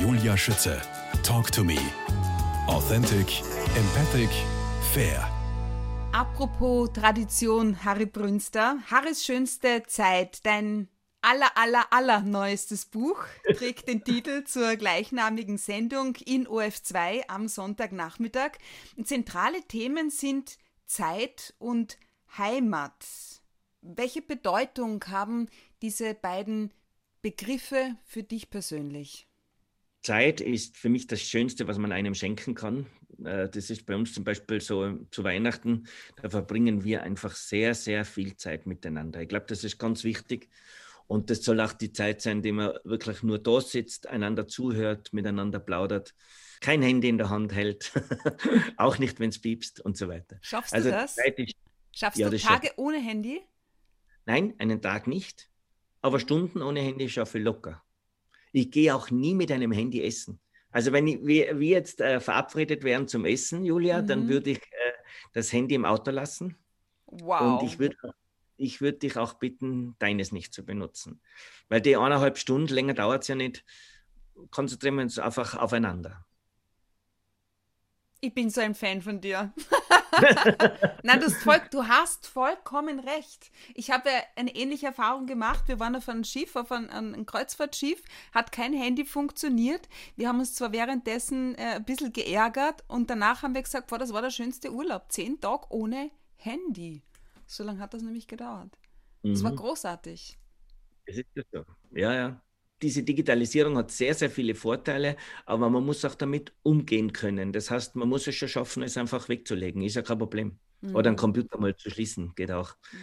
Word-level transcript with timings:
Julia 0.00 0.36
Schütze. 0.36 0.80
Talk 1.24 1.50
to 1.50 1.64
me. 1.64 1.76
Authentic, 2.68 3.42
empathic, 3.76 4.30
fair. 4.92 5.28
Apropos 6.12 6.92
Tradition, 6.92 7.84
Harry 7.84 8.06
Brünster. 8.06 8.78
Harrys 8.88 9.24
schönste 9.24 9.82
Zeit, 9.88 10.46
dein 10.46 10.88
aller, 11.20 11.50
aller, 11.56 11.92
aller 11.92 12.20
neuestes 12.20 12.86
Buch, 12.86 13.24
trägt 13.56 13.88
den 13.88 14.04
Titel 14.04 14.44
zur 14.44 14.76
gleichnamigen 14.76 15.58
Sendung 15.58 16.14
in 16.24 16.46
OF2 16.46 17.22
am 17.26 17.48
Sonntagnachmittag. 17.48 18.52
zentrale 19.02 19.62
Themen 19.62 20.10
sind 20.10 20.58
Zeit 20.86 21.54
und 21.58 21.98
Heimat. 22.36 23.04
Welche 23.80 24.22
Bedeutung 24.22 25.04
haben 25.08 25.48
diese 25.82 26.14
beiden 26.14 26.72
Begriffe 27.20 27.96
für 28.04 28.22
dich 28.22 28.48
persönlich? 28.48 29.28
Zeit 30.08 30.40
ist 30.40 30.78
für 30.78 30.88
mich 30.88 31.06
das 31.06 31.20
Schönste, 31.20 31.68
was 31.68 31.76
man 31.76 31.92
einem 31.92 32.14
schenken 32.14 32.54
kann. 32.54 32.86
Äh, 33.22 33.50
das 33.50 33.68
ist 33.68 33.84
bei 33.84 33.94
uns 33.94 34.14
zum 34.14 34.24
Beispiel 34.24 34.58
so 34.58 35.00
zu 35.10 35.22
Weihnachten. 35.22 35.86
Da 36.22 36.30
verbringen 36.30 36.82
wir 36.82 37.02
einfach 37.02 37.34
sehr, 37.34 37.74
sehr 37.74 38.06
viel 38.06 38.34
Zeit 38.38 38.64
miteinander. 38.64 39.20
Ich 39.20 39.28
glaube, 39.28 39.44
das 39.48 39.64
ist 39.64 39.78
ganz 39.78 40.04
wichtig. 40.04 40.48
Und 41.08 41.28
das 41.28 41.44
soll 41.44 41.60
auch 41.60 41.74
die 41.74 41.92
Zeit 41.92 42.22
sein, 42.22 42.40
die 42.40 42.52
man 42.52 42.72
wirklich 42.84 43.22
nur 43.22 43.38
da 43.38 43.60
sitzt, 43.60 44.06
einander 44.06 44.48
zuhört, 44.48 45.12
miteinander 45.12 45.58
plaudert, 45.58 46.14
kein 46.62 46.80
Handy 46.80 47.10
in 47.10 47.18
der 47.18 47.28
Hand 47.28 47.54
hält, 47.54 47.92
auch 48.78 48.98
nicht, 48.98 49.20
wenn 49.20 49.28
es 49.28 49.38
piepst 49.38 49.78
und 49.78 49.98
so 49.98 50.08
weiter. 50.08 50.38
Schaffst 50.40 50.72
also, 50.72 50.88
du 50.88 50.96
das? 50.96 51.18
Ist, 51.18 51.54
Schaffst 51.92 52.18
ja, 52.18 52.30
du 52.30 52.38
Tage 52.38 52.70
ohne 52.76 52.98
Handy? 52.98 53.42
Nein, 54.24 54.54
einen 54.56 54.80
Tag 54.80 55.06
nicht. 55.06 55.50
Aber 56.00 56.18
Stunden 56.18 56.62
ohne 56.62 56.80
Handy 56.80 57.10
schaffe 57.10 57.38
ich 57.38 57.44
locker. 57.44 57.82
Ich 58.52 58.70
gehe 58.70 58.94
auch 58.94 59.10
nie 59.10 59.34
mit 59.34 59.52
einem 59.52 59.72
Handy 59.72 60.02
essen. 60.02 60.40
Also 60.70 60.92
wenn 60.92 61.06
ich, 61.06 61.24
wir, 61.24 61.58
wir 61.58 61.68
jetzt 61.68 62.00
äh, 62.00 62.20
verabredet 62.20 62.84
wären 62.84 63.08
zum 63.08 63.24
Essen, 63.24 63.64
Julia, 63.64 64.02
mhm. 64.02 64.06
dann 64.06 64.28
würde 64.28 64.50
ich 64.50 64.58
äh, 64.58 64.92
das 65.32 65.52
Handy 65.52 65.74
im 65.74 65.84
Auto 65.84 66.10
lassen. 66.10 66.56
Wow. 67.06 67.62
Und 67.62 67.66
ich 67.66 67.78
würde 67.78 67.96
ich 68.58 68.80
würde 68.80 68.98
dich 68.98 69.16
auch 69.16 69.34
bitten, 69.34 69.94
deines 69.98 70.32
nicht 70.32 70.52
zu 70.52 70.66
benutzen. 70.66 71.20
Weil 71.68 71.80
die 71.80 71.96
eineinhalb 71.96 72.36
Stunden, 72.38 72.74
länger 72.74 72.94
dauert 72.94 73.22
es 73.22 73.28
ja 73.28 73.36
nicht, 73.36 73.64
konzentrieren 74.50 74.96
wir 74.96 75.02
uns 75.02 75.18
einfach 75.18 75.54
aufeinander. 75.54 76.26
Ich 78.20 78.34
bin 78.34 78.50
so 78.50 78.60
ein 78.60 78.74
Fan 78.74 79.00
von 79.00 79.20
dir. 79.20 79.52
Nein, 81.02 81.20
du, 81.20 81.30
voll, 81.30 81.60
du, 81.70 81.86
hast 81.86 82.26
vollkommen 82.26 83.00
recht. 83.00 83.50
Ich 83.74 83.90
habe 83.90 84.08
eine 84.36 84.54
ähnliche 84.54 84.86
Erfahrung 84.86 85.26
gemacht. 85.26 85.64
Wir 85.66 85.80
waren 85.80 85.96
auf 85.96 86.08
einem 86.08 86.24
Schiff, 86.24 86.56
auf 86.56 86.72
einem, 86.72 86.90
einem 86.90 87.26
Kreuzfahrtschiff, 87.26 88.02
hat 88.32 88.52
kein 88.52 88.72
Handy 88.72 89.04
funktioniert. 89.04 89.88
Wir 90.16 90.28
haben 90.28 90.38
uns 90.38 90.54
zwar 90.54 90.72
währenddessen 90.72 91.54
äh, 91.56 91.76
ein 91.76 91.84
bisschen 91.84 92.12
geärgert 92.12 92.84
und 92.88 93.10
danach 93.10 93.42
haben 93.42 93.54
wir 93.54 93.62
gesagt, 93.62 93.88
boah, 93.88 93.98
das 93.98 94.12
war 94.12 94.22
der 94.22 94.30
schönste 94.30 94.72
Urlaub. 94.72 95.10
Zehn 95.10 95.40
Tage 95.40 95.66
ohne 95.70 96.10
Handy. 96.36 97.02
So 97.46 97.64
lange 97.64 97.80
hat 97.80 97.94
das 97.94 98.02
nämlich 98.02 98.26
gedauert. 98.26 98.78
Es 99.22 99.40
mhm. 99.40 99.44
war 99.44 99.52
großartig. 99.52 100.38
Es 101.06 101.18
ist 101.18 101.26
so. 101.52 101.64
Ja, 101.92 102.14
ja. 102.14 102.42
Diese 102.82 103.02
Digitalisierung 103.02 103.76
hat 103.76 103.90
sehr, 103.90 104.14
sehr 104.14 104.30
viele 104.30 104.54
Vorteile, 104.54 105.16
aber 105.46 105.68
man 105.68 105.84
muss 105.84 106.04
auch 106.04 106.14
damit 106.14 106.52
umgehen 106.62 107.12
können. 107.12 107.52
Das 107.52 107.70
heißt, 107.70 107.96
man 107.96 108.08
muss 108.08 108.26
es 108.26 108.36
schon 108.36 108.48
schaffen, 108.48 108.82
es 108.82 108.96
einfach 108.96 109.28
wegzulegen. 109.28 109.82
Ist 109.82 109.96
ja 109.96 110.02
kein 110.02 110.18
Problem. 110.18 110.58
Mhm. 110.80 110.94
Oder 110.94 111.08
einen 111.08 111.16
Computer 111.16 111.58
mal 111.58 111.76
zu 111.76 111.90
schließen, 111.90 112.32
geht 112.36 112.50
auch. 112.50 112.74
Mhm. 112.92 112.98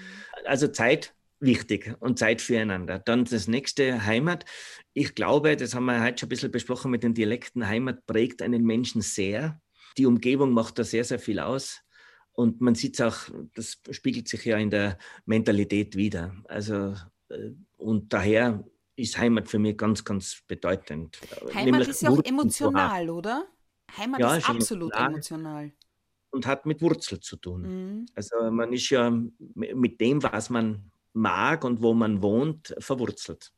Also 0.45 0.67
Zeit 0.67 1.13
wichtig 1.39 1.95
und 1.99 2.19
Zeit 2.19 2.41
füreinander. 2.41 2.99
Dann 2.99 3.25
das 3.25 3.47
nächste, 3.47 4.05
Heimat. 4.05 4.45
Ich 4.93 5.15
glaube, 5.15 5.55
das 5.55 5.75
haben 5.75 5.85
wir 5.85 6.01
heute 6.01 6.19
schon 6.19 6.27
ein 6.27 6.29
bisschen 6.29 6.51
besprochen 6.51 6.91
mit 6.91 7.03
den 7.03 7.13
Dialekten, 7.13 7.67
Heimat 7.67 8.05
prägt 8.05 8.41
einen 8.41 8.63
Menschen 8.63 9.01
sehr. 9.01 9.61
Die 9.97 10.05
Umgebung 10.05 10.51
macht 10.51 10.79
da 10.79 10.83
sehr, 10.83 11.03
sehr 11.03 11.19
viel 11.19 11.39
aus. 11.39 11.81
Und 12.33 12.59
man 12.59 12.75
sieht 12.75 12.99
es 12.99 13.01
auch, 13.01 13.33
das 13.53 13.77
spiegelt 13.91 14.27
sich 14.27 14.43
ja 14.43 14.57
in 14.57 14.69
der 14.69 14.97
Mentalität 15.25 15.95
wieder. 15.95 16.35
Also, 16.45 16.95
äh, 17.29 17.51
und 17.77 18.11
daher 18.11 18.63
ist 18.95 19.17
Heimat 19.17 19.47
für 19.49 19.59
mich 19.59 19.77
ganz, 19.77 20.03
ganz 20.03 20.41
bedeutend. 20.47 21.19
Heimat 21.53 21.65
Nämlich 21.65 21.87
ist 21.89 22.01
ja 22.01 22.09
auch 22.09 22.23
emotional, 22.23 23.09
oder? 23.09 23.47
Heimat 23.97 24.19
ja, 24.19 24.35
ist 24.35 24.49
absolut 24.49 24.95
emotional. 24.95 25.71
Und 26.31 26.45
hat 26.47 26.65
mit 26.65 26.81
Wurzel 26.81 27.19
zu 27.19 27.37
tun. 27.37 27.61
Mhm. 27.61 28.05
Also 28.15 28.35
man 28.51 28.73
ist 28.73 28.89
ja 28.89 29.09
mit 29.55 30.01
dem, 30.01 30.21
was 30.23 30.49
man 30.49 30.91
mag 31.13 31.63
und 31.63 31.81
wo 31.81 31.93
man 31.93 32.21
wohnt, 32.21 32.75
verwurzelt. 32.79 33.53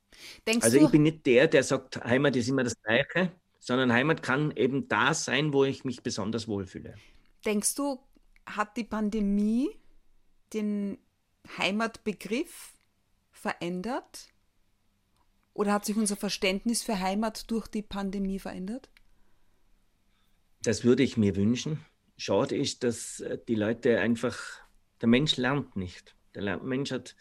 Denkst 0.45 0.63
also 0.63 0.77
ich 0.77 0.89
bin 0.89 1.03
nicht 1.03 1.25
der, 1.25 1.47
der 1.47 1.63
sagt, 1.63 2.03
Heimat 2.03 2.35
ist 2.35 2.47
immer 2.47 2.63
das 2.63 2.79
Gleiche, 2.81 3.31
sondern 3.59 3.91
Heimat 3.91 4.21
kann 4.21 4.51
eben 4.55 4.87
da 4.87 5.13
sein, 5.13 5.53
wo 5.53 5.65
ich 5.65 5.83
mich 5.83 6.03
besonders 6.03 6.47
wohlfühle. 6.47 6.95
Denkst 7.45 7.75
du, 7.75 7.99
hat 8.45 8.77
die 8.77 8.83
Pandemie 8.83 9.69
den 10.53 10.97
Heimatbegriff 11.57 12.73
verändert? 13.31 14.29
Oder 15.57 15.73
hat 15.73 15.85
sich 15.85 15.97
unser 15.97 16.15
Verständnis 16.15 16.83
für 16.83 16.99
Heimat 16.99 17.49
durch 17.49 17.67
die 17.67 17.81
Pandemie 17.81 18.37
verändert? 18.37 18.91
Das 20.61 20.83
würde 20.83 21.01
ich 21.01 21.17
mir 21.17 21.35
wünschen. 21.35 21.83
Schade 22.15 22.55
ist, 22.55 22.83
dass 22.83 23.21
äh, 23.21 23.39
die 23.47 23.55
Leute 23.55 23.99
einfach, 23.99 24.37
der 25.01 25.09
Mensch 25.09 25.35
lernt 25.35 25.75
nicht. 25.75 26.15
Der 26.35 26.61
Mensch 26.61 26.91
hat 26.91 27.15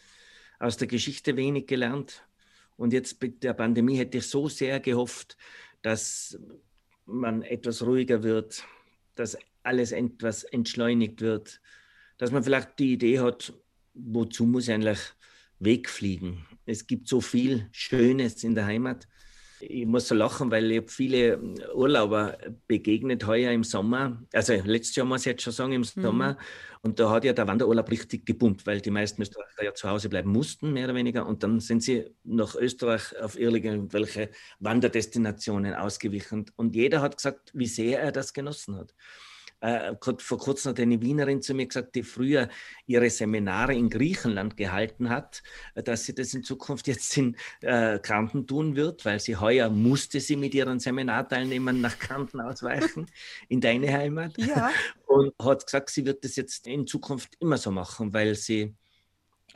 aus 0.59 0.77
der 0.77 0.87
Geschichte 0.87 1.39
wenig 1.39 1.67
gelernt. 1.67 2.29
Und 2.77 2.93
jetzt 2.93 3.23
mit 3.23 3.43
der 3.43 3.55
Pandemie 3.55 3.97
hätte 3.97 4.19
ich 4.19 4.29
so 4.29 4.51
sehr 4.51 4.81
gehofft, 4.81 5.39
dass 5.81 6.39
man 7.07 7.41
etwas 7.41 7.87
ruhiger 7.87 8.23
wird, 8.23 8.65
dass 9.15 9.39
alles 9.63 9.93
etwas 9.93 10.45
entschleunigt 10.45 11.23
wird, 11.23 11.63
dass 12.19 12.33
man 12.33 12.45
vielleicht 12.45 12.79
die 12.81 12.93
Idee 12.93 13.21
hat, 13.21 13.55
wozu 13.95 14.45
muss 14.45 14.69
ich 14.69 14.75
eigentlich 14.75 15.01
wegfliegen? 15.59 16.45
Es 16.67 16.87
gibt 16.87 17.09
so 17.09 17.21
viel 17.21 17.69
Schönes 17.73 18.45
in 18.45 18.55
der 18.55 18.67
Heimat 18.67 19.09
ich 19.61 19.87
muss 19.87 20.09
so 20.09 20.15
lachen, 20.15 20.51
weil 20.51 20.71
ich 20.71 20.91
viele 20.91 21.39
Urlauber 21.75 22.37
begegnet 22.67 23.27
heuer 23.27 23.53
im 23.53 23.65
Sommer. 23.65 24.23
Also 24.33 24.55
letztes 24.65 24.97
Jahr 24.97 25.07
muss 25.07 25.23
ich 25.23 25.27
jetzt 25.27 25.43
schon 25.43 25.53
sagen, 25.53 25.73
im 25.73 25.81
mhm. 25.81 26.03
Sommer. 26.03 26.33
Mhm. 26.33 26.37
Und 26.83 27.01
da 27.01 27.11
hat 27.11 27.25
ja 27.25 27.33
der 27.33 27.49
Wanderurlaub 27.49 27.91
richtig 27.91 28.27
gepumpt, 28.27 28.67
weil 28.67 28.81
die 28.81 28.91
meisten 28.91 29.23
Österreicher 29.23 29.65
ja 29.65 29.75
zu 29.75 29.89
Hause 29.89 30.09
bleiben 30.09 30.31
mussten, 30.31 30.73
mehr 30.73 30.85
oder 30.85 30.95
weniger. 30.95 31.27
Und 31.27 31.43
dann 31.43 31.61
sind 31.61 31.83
sie 31.83 32.05
nach 32.23 32.55
Österreich 32.55 33.19
auf 33.19 33.39
irgendwelche 33.39 34.31
Wanderdestinationen 34.61 35.75
ausgewichen. 35.75 36.47
Und 36.57 36.77
jeder 36.77 37.01
hat 37.01 37.17
gesagt, 37.17 37.51
wie 37.55 37.67
sehr 37.67 38.01
er 38.01 38.13
das 38.13 38.33
genossen 38.33 38.77
hat. 38.77 38.95
Äh, 39.61 39.95
vor 40.19 40.39
kurzem 40.39 40.71
hat 40.71 40.81
eine 40.81 41.01
Wienerin 41.01 41.41
zu 41.41 41.55
mir 41.55 41.67
gesagt, 41.67 41.95
die 41.95 42.03
früher 42.03 42.49
ihre 42.87 43.09
Seminare 43.09 43.75
in 43.75 43.89
Griechenland 43.89 44.57
gehalten 44.57 45.09
hat, 45.09 45.43
äh, 45.75 45.83
dass 45.83 46.05
sie 46.05 46.15
das 46.15 46.35
in 46.35 46.43
Zukunft 46.43 46.87
jetzt 46.89 47.17
in 47.17 47.37
äh, 47.63 47.99
Kärnten 47.99 48.47
tun 48.47 48.77
wird, 48.77 49.05
weil 49.05 49.19
sie 49.19 49.37
heuer 49.37 49.71
musste 49.71 50.21
sie 50.21 50.37
mit 50.37 50.55
ihren 50.55 50.79
Seminarteilnehmern 50.79 51.81
nach 51.81 51.99
Kärnten 51.99 52.41
ausweichen, 52.41 53.07
in 53.49 53.61
deine 53.61 53.93
Heimat. 53.93 54.37
Ja. 54.39 54.71
Und 55.07 55.33
hat 55.43 55.65
gesagt, 55.65 55.91
sie 55.91 56.05
wird 56.05 56.25
das 56.25 56.37
jetzt 56.37 56.67
in 56.67 56.87
Zukunft 56.87 57.35
immer 57.41 57.57
so 57.57 57.71
machen, 57.71 58.13
weil 58.13 58.35
sie 58.35 58.75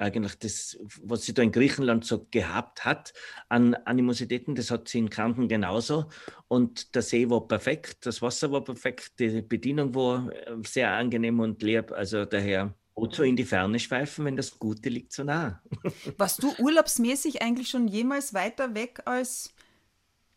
eigentlich 0.01 0.39
das, 0.39 0.79
was 1.03 1.25
sie 1.25 1.35
da 1.35 1.43
in 1.43 1.53
Griechenland 1.53 2.05
so 2.05 2.27
gehabt 2.31 2.85
hat 2.85 3.13
an 3.49 3.75
Animositäten, 3.75 4.55
das 4.55 4.71
hat 4.71 4.89
sie 4.89 4.99
in 4.99 5.11
Kärnten 5.11 5.49
genauso. 5.49 6.07
Und 6.49 6.95
der 6.95 7.03
See 7.03 7.29
war 7.31 7.47
perfekt, 7.47 8.07
das 8.07 8.23
Wasser 8.23 8.51
war 8.51 8.65
perfekt, 8.65 9.19
die 9.19 9.43
Bedienung 9.43 9.95
war 9.95 10.31
äh, 10.33 10.57
sehr 10.67 10.93
angenehm 10.93 11.41
und 11.41 11.63
lieb. 11.63 11.93
Also 11.93 12.25
daher 12.25 12.75
wozu 13.01 13.23
in 13.23 13.37
die 13.37 13.45
Ferne 13.45 13.79
schweifen, 13.79 14.25
wenn 14.25 14.37
das 14.37 14.59
Gute 14.59 14.89
liegt 14.89 15.13
so 15.13 15.25
nah. 15.25 15.63
Warst 16.19 16.43
du 16.43 16.55
urlaubsmäßig 16.59 17.43
eigentlich 17.43 17.69
schon 17.69 17.89
jemals 17.89 18.35
weiter 18.35 18.75
weg 18.75 19.01
als 19.05 19.53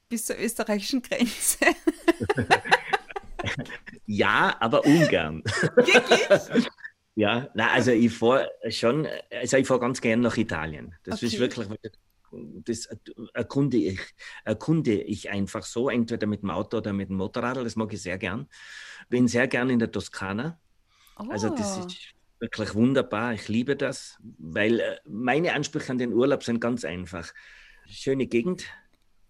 bis 0.09 0.25
zur 0.25 0.39
österreichischen 0.39 1.01
Grenze? 1.01 1.57
ja, 4.05 4.55
aber 4.59 4.85
ungern. 4.85 5.43
Wirklich? 5.75 6.67
Ja, 7.15 7.49
nein, 7.53 7.69
also 7.71 7.91
ich 7.91 8.11
fahre 8.11 8.49
schon, 8.69 9.07
also 9.31 9.57
ich 9.57 9.67
fahre 9.67 9.79
ganz 9.79 10.01
gern 10.01 10.21
nach 10.21 10.35
Italien. 10.37 10.95
Das 11.03 11.17
okay. 11.17 11.27
ist 11.27 11.39
wirklich, 11.39 11.67
das 12.31 12.89
erkunde 13.33 13.77
ich, 13.77 13.99
erkunde 14.43 15.01
ich 15.01 15.29
einfach 15.29 15.63
so, 15.63 15.89
entweder 15.89 16.25
mit 16.25 16.41
dem 16.41 16.49
Auto 16.49 16.77
oder 16.77 16.91
mit 16.91 17.09
dem 17.09 17.17
Motorrad, 17.17 17.57
das 17.57 17.75
mag 17.75 17.93
ich 17.93 18.01
sehr 18.01 18.17
gern. 18.17 18.47
Bin 19.09 19.27
sehr 19.27 19.47
gern 19.47 19.69
in 19.69 19.79
der 19.79 19.91
Toskana. 19.91 20.59
Oh. 21.19 21.25
Also 21.29 21.49
das 21.49 21.77
oh. 21.77 21.85
ist 21.85 22.15
wirklich 22.39 22.73
wunderbar, 22.73 23.33
ich 23.33 23.47
liebe 23.47 23.75
das, 23.75 24.17
weil 24.37 24.79
äh, 24.79 24.97
meine 25.05 25.53
Ansprüche 25.53 25.91
an 25.91 25.99
den 25.99 26.13
Urlaub 26.13 26.43
sind 26.43 26.59
ganz 26.59 26.83
einfach. 26.83 27.31
Schöne 27.87 28.25
Gegend, 28.25 28.65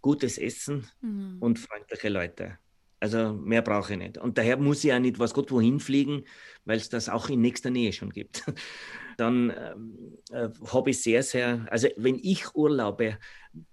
gutes 0.01 0.37
Essen 0.37 0.87
mhm. 1.01 1.37
und 1.41 1.59
freundliche 1.59 2.09
Leute. 2.09 2.59
Also 3.03 3.33
mehr 3.33 3.61
brauche 3.61 3.91
ich 3.91 3.99
nicht. 3.99 4.17
Und 4.17 4.37
daher 4.37 4.55
muss 4.55 4.81
ich 4.85 4.93
auch 4.93 4.99
nicht 4.99 5.19
was 5.19 5.33
Gott 5.33 5.51
wohin 5.51 5.81
fliegen, 5.81 6.23
weil 6.63 6.77
es 6.77 6.87
das 6.87 7.09
auch 7.09 7.27
in 7.27 7.41
nächster 7.41 7.69
Nähe 7.69 7.91
schon 7.91 8.11
gibt. 8.11 8.45
Dann 9.17 9.49
ähm, 9.49 10.17
äh, 10.31 10.47
habe 10.71 10.91
ich 10.91 11.03
sehr, 11.03 11.21
sehr, 11.21 11.65
also 11.69 11.89
wenn 11.97 12.17
ich 12.17 12.55
urlaube, 12.55 13.17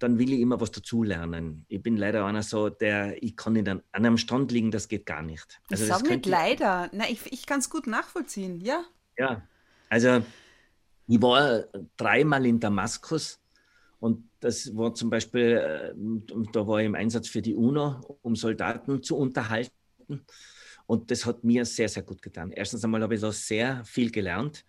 dann 0.00 0.18
will 0.18 0.32
ich 0.32 0.40
immer 0.40 0.60
was 0.60 0.72
dazulernen. 0.72 1.64
Ich 1.68 1.80
bin 1.80 1.96
leider 1.96 2.26
einer 2.26 2.42
so, 2.42 2.70
der, 2.70 3.22
ich 3.22 3.36
kann 3.36 3.52
nicht 3.52 3.68
an, 3.68 3.82
einem 3.92 4.18
Strand 4.18 4.50
liegen, 4.50 4.72
das 4.72 4.88
geht 4.88 5.06
gar 5.06 5.22
nicht. 5.22 5.60
Also 5.70 5.84
ich 5.84 5.90
sage 5.90 6.08
nicht 6.08 6.26
leider. 6.26 6.90
Na, 6.92 7.08
ich, 7.08 7.32
ich 7.32 7.46
kann 7.46 7.60
es 7.60 7.70
gut 7.70 7.86
nachvollziehen, 7.86 8.60
ja. 8.60 8.84
Ja, 9.16 9.46
also 9.88 10.22
ich 11.06 11.22
war 11.22 11.66
dreimal 11.96 12.44
in 12.44 12.58
Damaskus 12.58 13.39
und 14.00 14.30
das 14.40 14.74
war 14.74 14.94
zum 14.94 15.10
Beispiel, 15.10 15.58
äh, 15.58 15.94
da 16.52 16.66
war 16.66 16.80
ich 16.80 16.86
im 16.86 16.94
Einsatz 16.94 17.28
für 17.28 17.42
die 17.42 17.54
UNO, 17.54 18.18
um 18.22 18.34
Soldaten 18.34 19.02
zu 19.02 19.16
unterhalten. 19.16 20.24
Und 20.86 21.10
das 21.10 21.26
hat 21.26 21.44
mir 21.44 21.64
sehr, 21.66 21.88
sehr 21.88 22.02
gut 22.02 22.22
getan. 22.22 22.50
Erstens 22.50 22.82
einmal 22.82 23.02
habe 23.02 23.14
ich 23.14 23.20
da 23.20 23.30
sehr 23.30 23.84
viel 23.84 24.10
gelernt. 24.10 24.64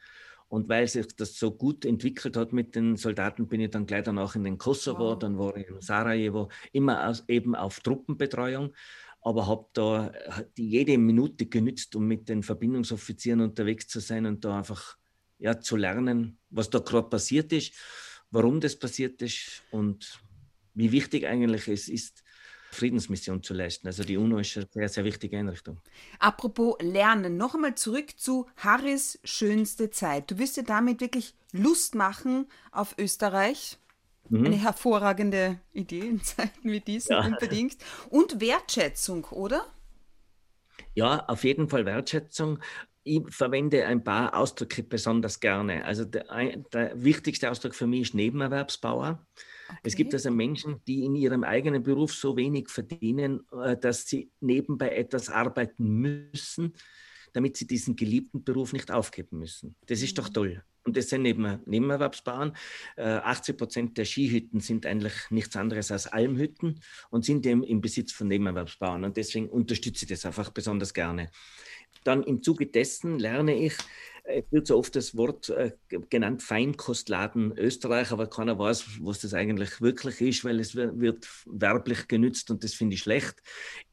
Und 0.49 0.67
weil 0.67 0.85
sich 0.85 1.07
das 1.15 1.39
so 1.39 1.51
gut 1.51 1.85
entwickelt 1.85 2.35
hat 2.35 2.51
mit 2.51 2.75
den 2.75 2.97
Soldaten, 2.97 3.47
bin 3.47 3.61
ich 3.61 3.71
dann 3.71 3.85
gleich 3.85 4.03
danach 4.03 4.35
in 4.35 4.43
den 4.43 4.57
Kosovo, 4.57 5.11
wow. 5.11 5.17
dann 5.17 5.39
war 5.39 5.55
ich 5.55 5.69
in 5.69 5.79
Sarajevo, 5.79 6.49
immer 6.73 7.07
aus, 7.07 7.23
eben 7.29 7.55
auf 7.55 7.79
Truppenbetreuung, 7.79 8.73
aber 9.21 9.47
habe 9.47 9.67
da 9.71 10.11
jede 10.57 10.97
Minute 10.97 11.45
genützt, 11.45 11.95
um 11.95 12.05
mit 12.05 12.27
den 12.27 12.43
Verbindungsoffizieren 12.43 13.39
unterwegs 13.39 13.87
zu 13.87 14.01
sein 14.01 14.25
und 14.25 14.43
da 14.43 14.57
einfach 14.57 14.97
ja, 15.39 15.57
zu 15.57 15.77
lernen, 15.77 16.37
was 16.49 16.69
da 16.69 16.79
gerade 16.79 17.07
passiert 17.07 17.53
ist, 17.53 17.73
warum 18.31 18.59
das 18.59 18.77
passiert 18.77 19.21
ist 19.21 19.63
und 19.71 20.19
wie 20.73 20.91
wichtig 20.91 21.25
eigentlich 21.25 21.67
es 21.67 21.89
ist, 21.89 22.23
Friedensmission 22.71 23.43
zu 23.43 23.53
leisten. 23.53 23.87
Also 23.87 24.03
die 24.03 24.17
UNO 24.17 24.39
ist 24.39 24.55
eine 24.55 24.67
sehr, 24.71 24.89
sehr 24.89 25.03
wichtige 25.03 25.37
Einrichtung. 25.37 25.79
Apropos 26.19 26.75
Lernen, 26.79 27.35
noch 27.35 27.53
einmal 27.53 27.75
zurück 27.75 28.17
zu 28.17 28.47
Harris 28.55 29.19
schönste 29.25 29.91
Zeit. 29.91 30.31
Du 30.31 30.39
wirst 30.39 30.55
dir 30.55 30.63
damit 30.63 31.01
wirklich 31.01 31.35
Lust 31.51 31.95
machen 31.95 32.47
auf 32.71 32.95
Österreich. 32.97 33.77
Mhm. 34.29 34.45
Eine 34.45 34.55
hervorragende 34.55 35.59
Idee 35.73 36.07
in 36.07 36.23
Zeiten 36.23 36.71
wie 36.71 36.79
diesen 36.79 37.11
ja. 37.11 37.25
unbedingt. 37.25 37.77
Und 38.09 38.39
Wertschätzung, 38.39 39.25
oder? 39.25 39.65
Ja, 40.93 41.25
auf 41.27 41.43
jeden 41.43 41.67
Fall 41.67 41.85
Wertschätzung 41.85 42.59
ich 43.03 43.21
verwende 43.29 43.85
ein 43.85 44.03
paar 44.03 44.35
Ausdrücke 44.35 44.83
besonders 44.83 45.39
gerne. 45.39 45.85
Also 45.85 46.05
der, 46.05 46.25
der 46.73 47.03
wichtigste 47.03 47.49
Ausdruck 47.49 47.75
für 47.75 47.87
mich 47.87 48.01
ist 48.01 48.13
Nebenerwerbsbauer. 48.13 49.25
Okay. 49.69 49.79
Es 49.83 49.95
gibt 49.95 50.13
also 50.13 50.31
Menschen, 50.31 50.81
die 50.85 51.05
in 51.05 51.15
ihrem 51.15 51.43
eigenen 51.43 51.81
Beruf 51.81 52.13
so 52.13 52.35
wenig 52.35 52.69
verdienen, 52.69 53.41
äh, 53.51 53.77
dass 53.77 54.07
sie 54.07 54.31
nebenbei 54.39 54.89
etwas 54.89 55.29
arbeiten 55.29 55.87
müssen, 55.87 56.73
damit 57.33 57.57
sie 57.57 57.65
diesen 57.65 57.95
geliebten 57.95 58.43
Beruf 58.43 58.73
nicht 58.73 58.91
aufgeben 58.91 59.39
müssen. 59.39 59.75
Das 59.87 60.01
ist 60.01 60.17
mhm. 60.17 60.21
doch 60.21 60.29
toll. 60.29 60.63
Und 60.83 60.97
das 60.97 61.09
sind 61.09 61.21
Neben 61.21 61.59
Nebenerwerbsbauern. 61.65 62.55
80 62.97 63.53
äh, 63.53 63.57
Prozent 63.57 63.97
der 63.97 64.05
Skihütten 64.05 64.59
sind 64.61 64.85
eigentlich 64.85 65.13
nichts 65.29 65.55
anderes 65.55 65.91
als 65.91 66.07
Almhütten 66.07 66.81
und 67.11 67.23
sind 67.23 67.45
im, 67.45 67.63
im 67.63 67.81
Besitz 67.81 68.11
von 68.11 68.27
Nebenerwerbsbauern. 68.27 69.03
Und 69.03 69.15
deswegen 69.15 69.47
unterstütze 69.47 70.05
ich 70.05 70.09
das 70.09 70.25
einfach 70.25 70.49
besonders 70.49 70.93
gerne. 70.93 71.29
Dann 72.03 72.23
im 72.23 72.41
Zuge 72.41 72.67
dessen 72.67 73.19
lerne 73.19 73.55
ich, 73.55 73.73
es 74.23 74.43
wird 74.51 74.67
so 74.67 74.77
oft 74.77 74.95
das 74.95 75.15
Wort 75.17 75.49
äh, 75.49 75.71
genannt 76.09 76.43
Feinkostladen 76.43 77.57
Österreich, 77.57 78.11
aber 78.11 78.27
keiner 78.27 78.57
weiß, 78.57 78.99
was 79.01 79.19
das 79.19 79.33
eigentlich 79.33 79.81
wirklich 79.81 80.21
ist, 80.21 80.45
weil 80.45 80.59
es 80.59 80.75
wird 80.75 81.27
werblich 81.45 82.07
genützt 82.07 82.51
und 82.51 82.63
das 82.63 82.73
finde 82.73 82.95
ich 82.95 83.01
schlecht. 83.01 83.41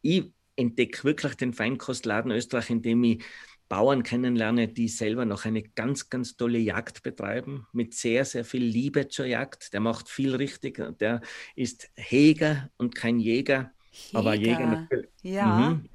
Ich 0.03 0.31
entdecke 0.57 1.05
wirklich 1.05 1.35
den 1.35 1.55
Feinkostladen 1.55 2.31
Österreich, 2.31 2.71
indem 2.71 3.05
ich 3.05 3.25
Bauern 3.69 4.03
kennenlerne, 4.03 4.69
die 4.69 4.89
selber 4.89 5.27
noch 5.27 5.45
eine 5.45 5.63
ganz, 5.63 6.09
ganz 6.09 6.37
tolle 6.37 6.59
Jagd 6.59 7.03
betreiben, 7.03 7.67
mit 7.73 7.93
sehr, 7.95 8.25
sehr 8.25 8.45
viel 8.45 8.65
Liebe 8.65 9.09
zur 9.09 9.27
Jagd. 9.27 9.75
Der 9.75 9.81
macht 9.81 10.09
viel 10.09 10.35
richtig. 10.35 10.81
Der 10.99 11.21
ist 11.55 11.91
Heger 11.95 12.71
und 12.79 12.95
kein 12.95 13.21
Jäger, 13.21 13.73
Jäger. 13.93 14.19
aber 14.19 14.35
Jäger 14.35 14.67
natürlich. 14.67 15.11
Ja. 15.23 15.71
Mhm. 15.71 15.89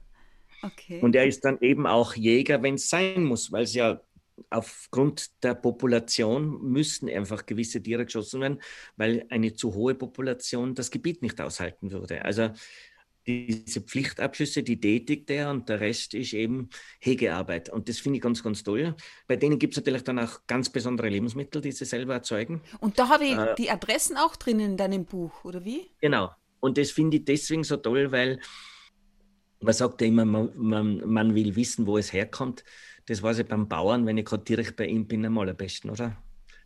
Okay. 0.64 1.00
Und 1.02 1.16
er 1.16 1.26
ist 1.26 1.44
dann 1.46 1.60
eben 1.62 1.86
auch 1.86 2.16
Jäger, 2.16 2.64
wenn 2.64 2.76
es 2.76 2.90
sein 2.90 3.24
muss, 3.24 3.52
weil 3.52 3.64
es 3.64 3.74
ja 3.74 4.02
aufgrund 4.50 5.44
der 5.44 5.56
Population 5.56 6.62
müssen 6.64 7.10
einfach 7.10 7.46
gewisse 7.46 7.82
Tiere 7.82 8.06
geschossen 8.06 8.42
werden, 8.42 8.62
weil 8.96 9.26
eine 9.30 9.54
zu 9.54 9.74
hohe 9.74 9.96
Population 9.96 10.74
das 10.74 10.90
Gebiet 10.90 11.22
nicht 11.22 11.40
aushalten 11.40 11.92
würde. 11.92 12.24
Also 12.26 12.50
diese 13.26 13.82
Pflichtabschlüsse, 13.82 14.64
die 14.64 14.80
tätigt 14.80 15.30
er 15.30 15.50
und 15.50 15.70
der 15.70 15.80
Rest 15.80 16.14
ist 16.14 16.34
eben 16.34 16.70
Hegearbeit. 17.00 17.70
Und 17.70 17.88
das 17.88 18.00
finde 18.00 18.18
ich 18.18 18.24
ganz, 18.24 18.44
ganz 18.44 18.64
toll. 18.64 18.96
Bei 19.28 19.36
denen 19.36 19.60
gibt 19.60 19.74
es 19.74 19.78
natürlich 19.78 20.04
dann 20.04 20.20
auch 20.20 20.42
ganz 20.46 20.70
besondere 20.70 21.10
Lebensmittel, 21.10 21.62
die 21.62 21.72
sie 21.72 21.86
selber 21.86 22.16
erzeugen. 22.16 22.62
Und 22.80 23.00
da 23.00 23.08
habe 23.10 23.26
ich 23.26 23.38
äh, 23.38 23.56
die 23.58 23.70
Adressen 23.70 24.18
auch 24.18 24.36
drin 24.36 24.60
in 24.60 24.78
deinem 24.78 25.06
Buch, 25.06 25.46
oder 25.46 25.64
wie? 25.64 25.90
Genau. 26.02 26.32
Und 26.60 26.78
das 26.78 26.92
finde 26.92 27.18
ich 27.18 27.26
deswegen 27.26 27.64
so 27.64 27.78
toll, 27.78 28.12
weil 28.12 28.40
man 29.64 29.74
sagt 29.74 30.02
ja 30.02 30.08
immer, 30.08 30.26
man, 30.26 30.52
man, 30.56 31.02
man, 31.06 31.36
will 31.36 31.56
wissen, 31.56 31.88
wo 31.88 31.98
es 31.98 32.14
herkommt. 32.14 32.64
Das 33.06 33.22
weiß 33.22 33.40
ich 33.40 33.48
beim 33.48 33.68
Bauern, 33.68 34.06
wenn 34.06 34.18
ich 34.18 34.26
gerade 34.26 34.44
direkt 34.44 34.76
bei 34.76 34.86
ihm 34.86 35.08
bin, 35.08 35.26
am 35.26 35.36
besten, 35.58 35.90
oder? 35.90 36.18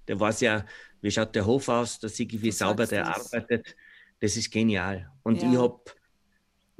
Der 0.08 0.20
weiß 0.20 0.42
ja, 0.42 0.66
wie 1.02 1.12
schaut 1.12 1.36
der 1.36 1.46
Hof 1.46 1.70
aus, 1.70 2.00
da 2.00 2.10
sehe 2.10 2.28
ich, 2.28 2.42
wie 2.42 2.50
du 2.50 2.52
sauber 2.52 2.86
der 2.86 3.06
das. 3.06 3.34
arbeitet. 3.34 3.76
Das 4.20 4.36
ist 4.36 4.52
genial. 4.52 5.12
Und 5.24 5.42
ja. 5.42 5.52
ich 5.52 5.58
habe, 5.58 5.80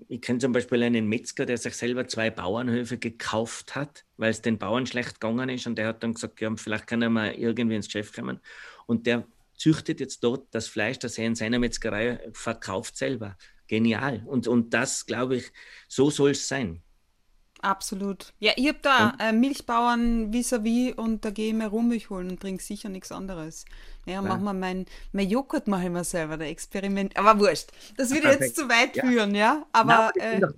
ich 0.08 0.22
kenne 0.22 0.40
zum 0.40 0.54
Beispiel 0.54 0.82
einen 0.84 1.08
Metzger, 1.08 1.46
der 1.46 1.58
sich 1.58 1.76
selber 1.76 2.08
zwei 2.08 2.30
Bauernhöfe 2.30 2.98
gekauft 2.98 3.76
hat, 3.76 4.06
weil 4.18 4.32
es 4.32 4.42
den 4.42 4.58
Bauern 4.58 4.86
schlecht 4.86 5.20
gegangen 5.20 5.50
ist. 5.50 5.68
Und 5.68 5.78
der 5.78 5.88
hat 5.88 6.04
dann 6.04 6.14
gesagt, 6.14 6.40
ja, 6.42 6.56
vielleicht 6.56 6.88
kann 6.88 7.02
er 7.02 7.10
mal 7.10 7.34
irgendwie 7.34 7.76
ins 7.76 7.88
Geschäft 7.88 8.16
kommen. 8.16 8.40
Und 8.86 9.06
der 9.06 9.28
züchtet 9.56 10.00
jetzt 10.00 10.24
dort 10.24 10.48
das 10.52 10.68
Fleisch, 10.68 11.00
das 11.00 11.18
er 11.18 11.26
in 11.26 11.36
seiner 11.36 11.60
Metzgerei 11.60 12.20
verkauft, 12.32 12.96
selber 12.96 13.38
genial. 13.68 14.24
Und, 14.26 14.48
und 14.48 14.74
das, 14.74 15.06
glaube 15.06 15.38
ich, 15.38 15.52
so 15.88 16.10
soll 16.10 16.32
es 16.32 16.48
sein. 16.48 16.82
Absolut. 17.62 18.34
Ja, 18.40 18.52
ich 18.56 18.68
habe 18.68 18.80
da 18.82 19.16
äh, 19.20 19.32
Milchbauern 19.32 20.32
vis-à-vis 20.32 20.92
-vis 20.92 20.96
und 20.96 21.26
da 21.26 21.32
gehe 21.32 21.50
ich 21.50 21.54
mir 21.56 21.68
Rohmilch 21.68 22.10
holen 22.10 22.30
und 22.30 22.40
trinke 22.40 22.64
sicher 22.64 22.90
nichts 22.90 23.12
anderes. 23.12 23.66
Ja, 24.06 24.22
machen 24.22 24.44
wir 24.44 24.54
mein, 24.54 24.86
mein 25.12 25.28
Joghurt 25.28 25.68
mache 25.68 25.86
ich 25.86 25.90
mir 25.90 26.04
selber, 26.04 26.38
der 26.38 26.48
Experiment. 26.48 27.18
Aber 27.18 27.40
wurscht, 27.40 27.72
das 27.98 28.12
würde 28.12 28.30
jetzt 28.30 28.56
zu 28.56 28.70
weit 28.70 28.96
ja. 28.96 29.06
führen, 29.06 29.36
ja. 29.36 29.66
Aber, 29.74 30.12
Nein, 30.18 30.44
aber 30.44 30.54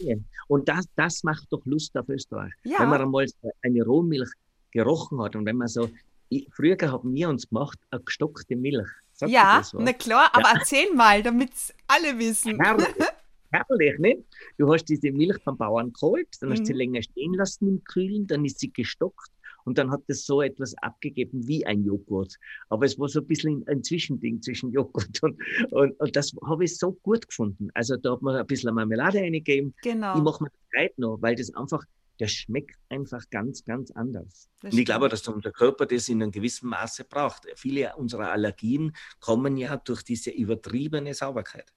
äh, 0.00 0.16
Und 0.46 0.68
das, 0.68 0.84
das 0.94 1.24
macht 1.24 1.46
doch 1.50 1.64
Lust 1.64 1.96
auf 1.96 2.08
Österreich. 2.08 2.52
Ja. 2.62 2.78
Wenn 2.78 2.90
man 2.90 3.02
einmal 3.02 3.26
eine 3.62 3.82
Rohmilch 3.82 4.30
gerochen 4.70 5.20
hat 5.22 5.34
und 5.34 5.46
wenn 5.46 5.56
man 5.56 5.68
so, 5.68 5.90
ich, 6.28 6.46
früher 6.52 6.76
haben 6.82 7.14
wir 7.14 7.28
uns 7.28 7.48
gemacht, 7.48 7.78
eine 7.90 8.02
gestockte 8.02 8.54
Milch. 8.54 8.88
Sagt 9.14 9.30
ja, 9.30 9.62
na 9.74 9.92
klar, 9.92 10.30
aber 10.32 10.48
ja. 10.48 10.54
erzähl 10.58 10.92
mal, 10.92 11.22
damit 11.22 11.52
alle 11.86 12.18
wissen. 12.18 12.60
Herrlich, 12.60 12.88
herrlich, 13.52 13.98
nicht? 13.98 14.18
Du 14.58 14.72
hast 14.72 14.86
diese 14.86 15.12
Milch 15.12 15.40
vom 15.44 15.56
Bauern 15.56 15.92
geholt, 15.92 16.28
dann 16.40 16.50
hast 16.50 16.58
du 16.58 16.62
mhm. 16.62 16.66
sie 16.66 16.72
länger 16.72 17.02
stehen 17.02 17.34
lassen 17.34 17.68
im 17.68 17.84
Kühlen, 17.84 18.26
dann 18.26 18.44
ist 18.44 18.58
sie 18.58 18.72
gestockt 18.72 19.30
und 19.64 19.78
dann 19.78 19.90
hat 19.90 20.02
es 20.08 20.26
so 20.26 20.42
etwas 20.42 20.74
abgegeben 20.78 21.46
wie 21.46 21.64
ein 21.64 21.84
Joghurt. 21.84 22.36
Aber 22.68 22.86
es 22.86 22.98
war 22.98 23.08
so 23.08 23.20
ein 23.20 23.26
bisschen 23.26 23.64
ein 23.68 23.82
Zwischending 23.82 24.42
zwischen 24.42 24.72
Joghurt 24.72 25.22
und, 25.22 25.38
und, 25.70 25.98
und 26.00 26.16
das 26.16 26.32
habe 26.46 26.64
ich 26.64 26.76
so 26.76 26.92
gut 27.02 27.26
gefunden. 27.28 27.68
Also 27.74 27.96
da 27.96 28.12
hat 28.12 28.22
man 28.22 28.36
ein 28.36 28.46
bisschen 28.46 28.74
Marmelade 28.74 29.20
eingegeben. 29.20 29.74
Genau. 29.82 30.16
Ich 30.16 30.22
mache 30.22 30.44
mir 30.44 30.50
das 30.50 30.82
heute 30.82 31.00
noch, 31.00 31.18
weil 31.22 31.34
das 31.34 31.54
einfach 31.54 31.84
der 32.20 32.28
schmeckt 32.28 32.76
einfach 32.88 33.28
ganz, 33.30 33.64
ganz 33.64 33.90
anders. 33.90 34.48
Das 34.60 34.72
und 34.72 34.78
ich 34.78 34.84
glaube, 34.84 35.08
dass 35.08 35.26
unser 35.28 35.50
Körper 35.50 35.86
das 35.86 36.08
in 36.08 36.22
einem 36.22 36.32
gewissen 36.32 36.68
Maße 36.68 37.04
braucht. 37.04 37.46
Viele 37.56 37.96
unserer 37.96 38.30
Allergien 38.30 38.94
kommen 39.20 39.56
ja 39.56 39.76
durch 39.76 40.02
diese 40.02 40.30
übertriebene 40.30 41.14
Sauberkeit. 41.14 41.72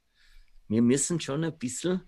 Wir 0.68 0.82
müssen 0.82 1.20
schon 1.20 1.44
ein 1.44 1.58
bisschen 1.58 2.02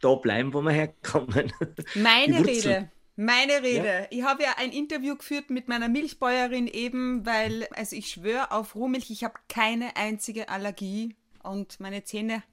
da 0.00 0.14
bleiben, 0.14 0.54
wo 0.54 0.62
wir 0.62 0.70
herkommen. 0.70 1.52
Meine 1.94 2.46
Rede. 2.46 2.90
Meine 3.16 3.62
Rede. 3.62 3.84
Ja? 3.84 4.06
Ich 4.10 4.22
habe 4.22 4.44
ja 4.44 4.54
ein 4.58 4.70
Interview 4.70 5.16
geführt 5.16 5.50
mit 5.50 5.66
meiner 5.66 5.88
Milchbäuerin 5.88 6.68
eben, 6.68 7.26
weil, 7.26 7.66
also 7.74 7.96
ich 7.96 8.10
schwöre 8.10 8.52
auf 8.52 8.76
Rohmilch, 8.76 9.10
ich 9.10 9.24
habe 9.24 9.34
keine 9.48 9.96
einzige 9.96 10.48
Allergie 10.48 11.16
und 11.42 11.80
meine 11.80 12.04
Zähne. 12.04 12.44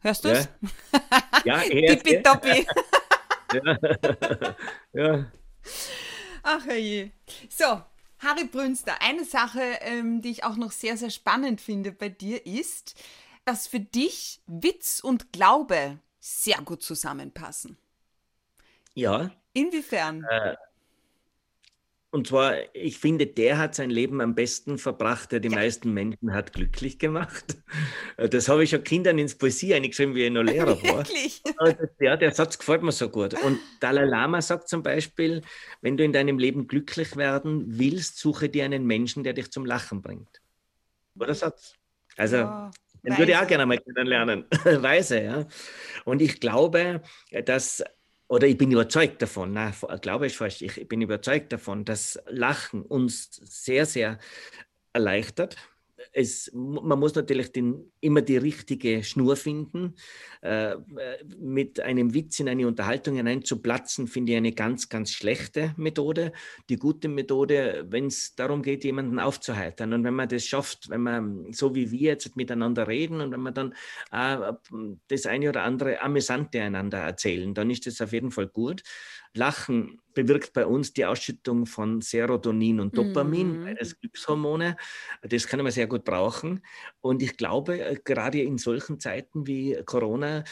Hörst 0.00 0.24
du 0.24 0.30
es? 0.30 0.48
Ja, 1.44 1.62
ja 1.62 1.94
Tippitoppi. 1.94 2.66
Ja. 3.52 4.56
ja. 4.92 5.32
Ach 6.42 6.66
je. 6.66 7.10
So, 7.48 7.82
Harry 8.18 8.44
Brünster, 8.44 9.00
eine 9.00 9.24
Sache, 9.24 9.62
ähm, 9.80 10.22
die 10.22 10.30
ich 10.30 10.44
auch 10.44 10.56
noch 10.56 10.72
sehr, 10.72 10.96
sehr 10.96 11.10
spannend 11.10 11.60
finde 11.60 11.92
bei 11.92 12.08
dir 12.08 12.46
ist, 12.46 12.94
dass 13.44 13.66
für 13.66 13.80
dich 13.80 14.40
Witz 14.46 15.00
und 15.00 15.32
Glaube 15.32 15.98
sehr 16.20 16.58
gut 16.62 16.82
zusammenpassen. 16.82 17.78
Ja. 18.94 19.30
Inwiefern? 19.52 20.24
Äh, 20.24 20.56
Und 22.12 22.26
zwar, 22.26 22.54
ich 22.74 22.98
finde, 22.98 23.26
der 23.26 23.58
hat 23.58 23.76
sein 23.76 23.88
Leben 23.88 24.20
am 24.20 24.34
besten 24.34 24.78
verbracht, 24.78 25.30
der 25.30 25.38
die 25.38 25.48
ja. 25.48 25.54
meisten 25.54 25.92
Menschen 25.92 26.34
hat 26.34 26.52
glücklich 26.52 26.98
gemacht. 26.98 27.56
Das 28.16 28.48
habe 28.48 28.64
ich 28.64 28.70
schon 28.70 28.82
Kindern 28.82 29.18
ins 29.18 29.38
Poesie 29.38 29.74
eingeschrieben, 29.74 30.16
wie 30.16 30.24
ich 30.24 30.30
noch 30.32 30.42
Lehrer 30.42 30.82
war. 30.82 30.98
Wirklich? 30.98 31.40
Ja, 32.00 32.16
der 32.16 32.32
Satz 32.32 32.58
gefällt 32.58 32.82
mir 32.82 32.90
so 32.90 33.08
gut. 33.08 33.34
Und 33.44 33.60
Dalai 33.78 34.04
Lama 34.06 34.42
sagt 34.42 34.68
zum 34.68 34.82
Beispiel, 34.82 35.42
wenn 35.82 35.96
du 35.96 36.02
in 36.02 36.12
deinem 36.12 36.38
Leben 36.38 36.66
glücklich 36.66 37.16
werden 37.16 37.78
willst, 37.78 38.18
suche 38.18 38.48
dir 38.48 38.64
einen 38.64 38.86
Menschen, 38.86 39.22
der 39.22 39.32
dich 39.32 39.52
zum 39.52 39.64
Lachen 39.64 40.02
bringt. 40.02 40.40
Oder 41.16 41.34
Satz? 41.34 41.74
Also, 42.16 42.36
ja, 42.36 42.70
den 43.04 43.18
würde 43.18 43.32
ich 43.32 43.38
auch 43.38 43.46
gerne 43.46 43.66
mal 43.66 43.78
kennenlernen. 43.78 44.46
Weise, 44.64 45.22
ja. 45.22 45.46
Und 46.04 46.20
ich 46.20 46.40
glaube, 46.40 47.02
dass 47.44 47.84
oder 48.30 48.46
ich 48.46 48.56
bin 48.56 48.70
überzeugt 48.70 49.20
davon, 49.22 49.52
na, 49.52 49.72
glaube 50.02 50.28
ich 50.28 50.36
falsch, 50.36 50.62
ich 50.62 50.88
bin 50.88 51.02
überzeugt 51.02 51.52
davon, 51.52 51.84
dass 51.84 52.16
Lachen 52.28 52.82
uns 52.82 53.28
sehr, 53.44 53.86
sehr 53.86 54.18
erleichtert, 54.92 55.56
es, 56.12 56.50
man 56.54 56.98
muss 56.98 57.14
natürlich 57.14 57.52
den, 57.52 57.92
immer 58.00 58.22
die 58.22 58.36
richtige 58.36 59.04
Schnur 59.04 59.36
finden. 59.36 59.94
Äh, 60.42 60.76
mit 61.38 61.80
einem 61.80 62.14
Witz 62.14 62.40
in 62.40 62.48
eine 62.48 62.66
Unterhaltung 62.66 63.16
hineinzuplatzen, 63.16 64.08
finde 64.08 64.32
ich 64.32 64.38
eine 64.38 64.52
ganz, 64.52 64.88
ganz 64.88 65.12
schlechte 65.12 65.74
Methode. 65.76 66.32
Die 66.68 66.76
gute 66.76 67.08
Methode, 67.08 67.86
wenn 67.88 68.06
es 68.06 68.34
darum 68.34 68.62
geht, 68.62 68.84
jemanden 68.84 69.18
aufzuheitern. 69.18 69.92
Und 69.92 70.04
wenn 70.04 70.14
man 70.14 70.28
das 70.28 70.44
schafft, 70.44 70.88
wenn 70.90 71.02
man 71.02 71.52
so 71.52 71.74
wie 71.74 71.90
wir 71.90 72.10
jetzt 72.12 72.36
miteinander 72.36 72.88
reden 72.88 73.20
und 73.20 73.32
wenn 73.32 73.40
man 73.40 73.54
dann 73.54 73.74
äh, 74.12 74.52
das 75.08 75.26
eine 75.26 75.48
oder 75.48 75.62
andere 75.62 76.00
Amüsante 76.00 76.60
einander 76.60 76.98
erzählen, 76.98 77.54
dann 77.54 77.70
ist 77.70 77.86
das 77.86 78.00
auf 78.00 78.12
jeden 78.12 78.30
Fall 78.30 78.48
gut. 78.48 78.82
Lachen 79.34 80.00
bewirkt 80.14 80.52
bei 80.52 80.66
uns 80.66 80.92
die 80.92 81.04
Ausschüttung 81.04 81.66
von 81.66 82.00
Serotonin 82.00 82.80
und 82.80 82.96
Dopamin, 82.96 83.60
mhm. 83.60 83.76
als 83.78 83.98
Glückshormone. 83.98 84.76
Das 85.22 85.46
können 85.46 85.64
wir 85.64 85.72
sehr 85.72 85.86
gut 85.86 86.04
brauchen. 86.04 86.64
Und 87.00 87.22
ich 87.22 87.36
glaube, 87.36 87.80
äh, 87.80 87.96
gerade 88.02 88.40
in 88.40 88.58
solchen 88.58 88.98
Zeiten 88.98 89.46
wie 89.46 89.80
Corona 89.84 90.44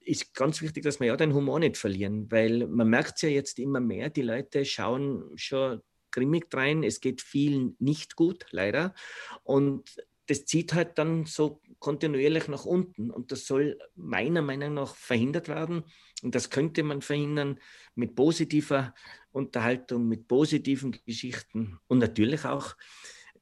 ist 0.00 0.34
ganz 0.34 0.60
wichtig, 0.62 0.84
dass 0.84 1.00
wir 1.00 1.08
ja 1.08 1.16
den 1.16 1.34
Humor 1.34 1.60
nicht 1.60 1.76
verlieren, 1.76 2.30
weil 2.30 2.66
man 2.66 2.88
merkt 2.88 3.16
es 3.16 3.22
ja 3.22 3.28
jetzt 3.28 3.58
immer 3.58 3.80
mehr, 3.80 4.10
die 4.10 4.22
Leute 4.22 4.64
schauen 4.64 5.30
schon 5.36 5.80
grimmig 6.10 6.46
rein, 6.52 6.84
es 6.84 7.00
geht 7.00 7.20
vielen 7.20 7.76
nicht 7.78 8.14
gut, 8.14 8.46
leider. 8.50 8.94
Und 9.42 9.96
das 10.26 10.46
zieht 10.46 10.72
halt 10.74 10.98
dann 10.98 11.26
so 11.26 11.60
kontinuierlich 11.78 12.48
nach 12.48 12.64
unten. 12.64 13.10
Und 13.10 13.32
das 13.32 13.46
soll 13.46 13.78
meiner 13.94 14.42
Meinung 14.42 14.74
nach 14.74 14.94
verhindert 14.94 15.48
werden. 15.48 15.84
Und 16.22 16.34
das 16.34 16.50
könnte 16.50 16.82
man 16.82 17.02
verhindern 17.02 17.60
mit 17.94 18.14
positiver 18.14 18.94
Unterhaltung, 19.32 20.08
mit 20.08 20.26
positiven 20.28 20.92
Geschichten 21.04 21.78
und 21.86 21.98
natürlich 21.98 22.44
auch 22.44 22.76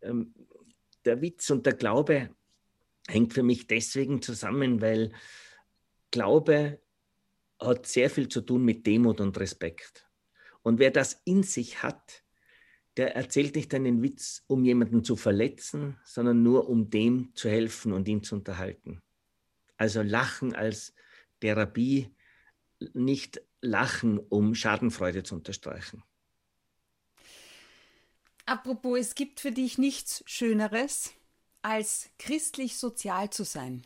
ähm, 0.00 0.34
der 1.04 1.20
Witz 1.20 1.50
und 1.50 1.66
der 1.66 1.74
Glaube 1.74 2.30
hängt 3.08 3.32
für 3.34 3.42
mich 3.42 3.66
deswegen 3.66 4.22
zusammen, 4.22 4.80
weil 4.80 5.12
Glaube 6.10 6.80
hat 7.60 7.86
sehr 7.86 8.10
viel 8.10 8.28
zu 8.28 8.40
tun 8.40 8.64
mit 8.64 8.86
Demut 8.86 9.20
und 9.20 9.38
Respekt. 9.38 10.08
Und 10.62 10.78
wer 10.78 10.90
das 10.90 11.20
in 11.24 11.42
sich 11.42 11.82
hat, 11.82 12.24
der 12.96 13.16
erzählt 13.16 13.56
nicht 13.56 13.74
einen 13.74 14.02
Witz, 14.02 14.44
um 14.46 14.64
jemanden 14.64 15.04
zu 15.04 15.16
verletzen, 15.16 15.98
sondern 16.04 16.42
nur 16.42 16.68
um 16.68 16.90
dem 16.90 17.34
zu 17.34 17.48
helfen 17.48 17.92
und 17.92 18.06
ihn 18.08 18.22
zu 18.22 18.34
unterhalten. 18.34 19.00
Also 19.76 20.02
Lachen 20.02 20.54
als 20.54 20.94
Therapie 21.40 22.14
nicht 22.94 23.40
lachen, 23.60 24.18
um 24.18 24.54
Schadenfreude 24.54 25.22
zu 25.22 25.36
unterstreichen. 25.36 26.02
Apropos, 28.44 28.98
es 28.98 29.14
gibt 29.14 29.40
für 29.40 29.52
dich 29.52 29.78
nichts 29.78 30.22
Schöneres, 30.26 31.12
als 31.62 32.10
christlich 32.18 32.76
sozial 32.76 33.30
zu 33.30 33.44
sein. 33.44 33.82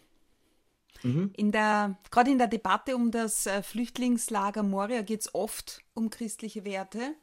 Mhm. 1.02 1.30
In 1.36 1.52
der, 1.52 1.98
gerade 2.10 2.30
in 2.30 2.38
der 2.38 2.46
Debatte 2.46 2.96
um 2.96 3.10
das 3.10 3.46
äh, 3.46 3.62
Flüchtlingslager 3.62 4.62
Moria 4.62 5.02
geht 5.02 5.20
es 5.20 5.34
oft 5.34 5.82
um 5.94 6.10
christliche 6.10 6.64
Werte. 6.64 7.14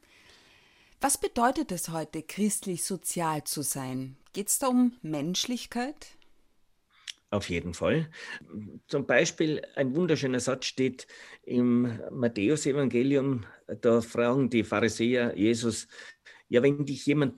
Was 1.03 1.17
bedeutet 1.17 1.73
es 1.73 1.89
heute, 1.89 2.23
christlich 2.23 2.85
sozial 2.85 3.43
zu 3.43 3.61
sein? 3.61 4.15
Geht 4.31 4.47
es 4.47 4.59
da 4.59 4.67
um 4.67 4.93
Menschlichkeit? 5.01 6.15
Auf 7.29 7.49
jeden 7.49 7.73
Fall. 7.73 8.09
Zum 8.87 9.05
Beispiel 9.05 9.61
ein 9.75 9.97
wunderschöner 9.97 10.39
Satz 10.39 10.63
steht 10.63 11.05
im 11.41 11.99
Matthäusevangelium. 12.09 13.45
Da 13.81 13.99
fragen 13.99 14.49
die 14.49 14.63
Pharisäer 14.63 15.37
Jesus, 15.37 15.89
ja, 16.47 16.63
wenn 16.63 16.85
dich 16.85 17.05
jemand 17.05 17.35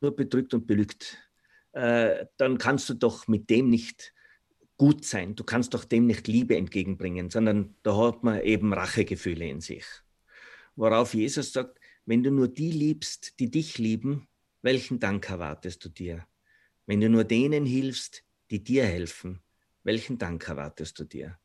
nur 0.00 0.16
betrügt 0.16 0.54
und 0.54 0.66
belügt, 0.66 1.18
äh, 1.72 2.24
dann 2.38 2.56
kannst 2.56 2.88
du 2.88 2.94
doch 2.94 3.28
mit 3.28 3.50
dem 3.50 3.68
nicht 3.68 4.14
gut 4.78 5.04
sein. 5.04 5.34
Du 5.34 5.44
kannst 5.44 5.74
doch 5.74 5.84
dem 5.84 6.06
nicht 6.06 6.26
Liebe 6.26 6.56
entgegenbringen, 6.56 7.28
sondern 7.28 7.76
da 7.82 7.98
hat 7.98 8.24
man 8.24 8.40
eben 8.40 8.72
Rachegefühle 8.72 9.46
in 9.46 9.60
sich. 9.60 9.84
Worauf 10.74 11.12
Jesus 11.12 11.52
sagt, 11.52 11.78
wenn 12.06 12.22
du 12.22 12.30
nur 12.30 12.48
die 12.48 12.70
liebst, 12.70 13.38
die 13.40 13.50
dich 13.50 13.78
lieben, 13.78 14.28
welchen 14.62 14.98
Dank 14.98 15.28
erwartest 15.28 15.84
du 15.84 15.88
dir? 15.88 16.26
Wenn 16.86 17.00
du 17.00 17.08
nur 17.08 17.24
denen 17.24 17.64
hilfst, 17.64 18.24
die 18.50 18.62
dir 18.62 18.84
helfen, 18.84 19.42
welchen 19.82 20.18
Dank 20.18 20.46
erwartest 20.48 20.98
du 20.98 21.04
dir? 21.04 21.38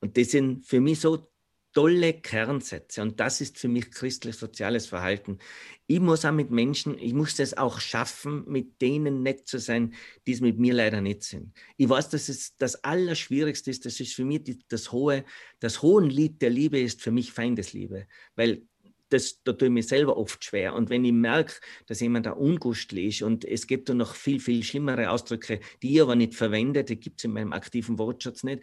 Und 0.00 0.16
das 0.16 0.30
sind 0.30 0.66
für 0.66 0.80
mich 0.80 1.00
so 1.00 1.32
tolle 1.72 2.12
Kernsätze 2.12 3.02
und 3.02 3.18
das 3.18 3.40
ist 3.40 3.58
für 3.58 3.68
mich 3.68 3.90
christlich-soziales 3.90 4.86
Verhalten. 4.86 5.38
Ich 5.86 6.00
muss 6.00 6.24
auch 6.24 6.32
mit 6.32 6.50
Menschen, 6.50 6.98
ich 6.98 7.14
muss 7.14 7.38
es 7.38 7.56
auch 7.56 7.80
schaffen, 7.80 8.44
mit 8.46 8.80
denen 8.82 9.22
nett 9.22 9.46
zu 9.48 9.58
sein, 9.58 9.94
die 10.26 10.32
es 10.32 10.40
mit 10.40 10.58
mir 10.58 10.74
leider 10.74 11.00
nicht 11.00 11.22
sind. 11.22 11.54
Ich 11.76 11.88
weiß, 11.88 12.10
dass 12.10 12.28
es 12.28 12.56
das 12.56 12.84
Allerschwierigste 12.84 13.70
ist, 13.70 13.86
das 13.86 14.00
ist 14.00 14.14
für 14.14 14.24
mich 14.24 14.42
die, 14.44 14.58
das 14.68 14.92
hohe, 14.92 15.24
das 15.60 15.82
hohe 15.82 16.04
Lied 16.04 16.42
der 16.42 16.50
Liebe 16.50 16.78
ist 16.78 17.00
für 17.00 17.10
mich 17.10 17.32
Feindesliebe, 17.32 18.06
weil 18.34 18.66
das, 19.12 19.42
da 19.42 19.52
tue 19.52 19.68
ich 19.68 19.74
mir 19.74 19.82
selber 19.82 20.16
oft 20.16 20.44
schwer. 20.44 20.74
Und 20.74 20.90
wenn 20.90 21.04
ich 21.04 21.12
merke, 21.12 21.54
dass 21.86 22.00
jemand 22.00 22.26
da 22.26 22.32
ungustlich 22.32 23.20
ist 23.20 23.22
und 23.22 23.44
es 23.44 23.66
gibt 23.66 23.88
da 23.88 23.94
noch 23.94 24.14
viel, 24.14 24.40
viel 24.40 24.62
schlimmere 24.62 25.10
Ausdrücke, 25.10 25.60
die 25.82 25.94
ich 25.94 26.02
aber 26.02 26.16
nicht 26.16 26.34
verwende, 26.34 26.84
die 26.84 26.98
gibt 26.98 27.20
es 27.20 27.24
in 27.24 27.32
meinem 27.32 27.52
aktiven 27.52 27.98
Wortschatz 27.98 28.42
nicht. 28.42 28.62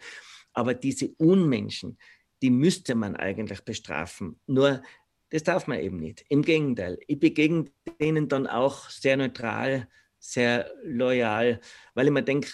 Aber 0.52 0.74
diese 0.74 1.08
Unmenschen, 1.18 1.98
die 2.42 2.50
müsste 2.50 2.94
man 2.94 3.16
eigentlich 3.16 3.60
bestrafen. 3.60 4.40
Nur 4.46 4.82
das 5.30 5.44
darf 5.44 5.66
man 5.66 5.78
eben 5.78 5.98
nicht. 5.98 6.24
Im 6.28 6.42
Gegenteil, 6.42 6.98
ich 7.06 7.20
begegne 7.20 7.66
denen 8.00 8.28
dann 8.28 8.46
auch 8.46 8.90
sehr 8.90 9.16
neutral, 9.16 9.88
sehr 10.18 10.70
loyal, 10.82 11.60
weil 11.94 12.06
ich 12.06 12.12
mir 12.12 12.24
denke, 12.24 12.50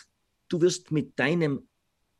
du 0.48 0.60
wirst 0.60 0.90
mit 0.90 1.18
deinem 1.18 1.68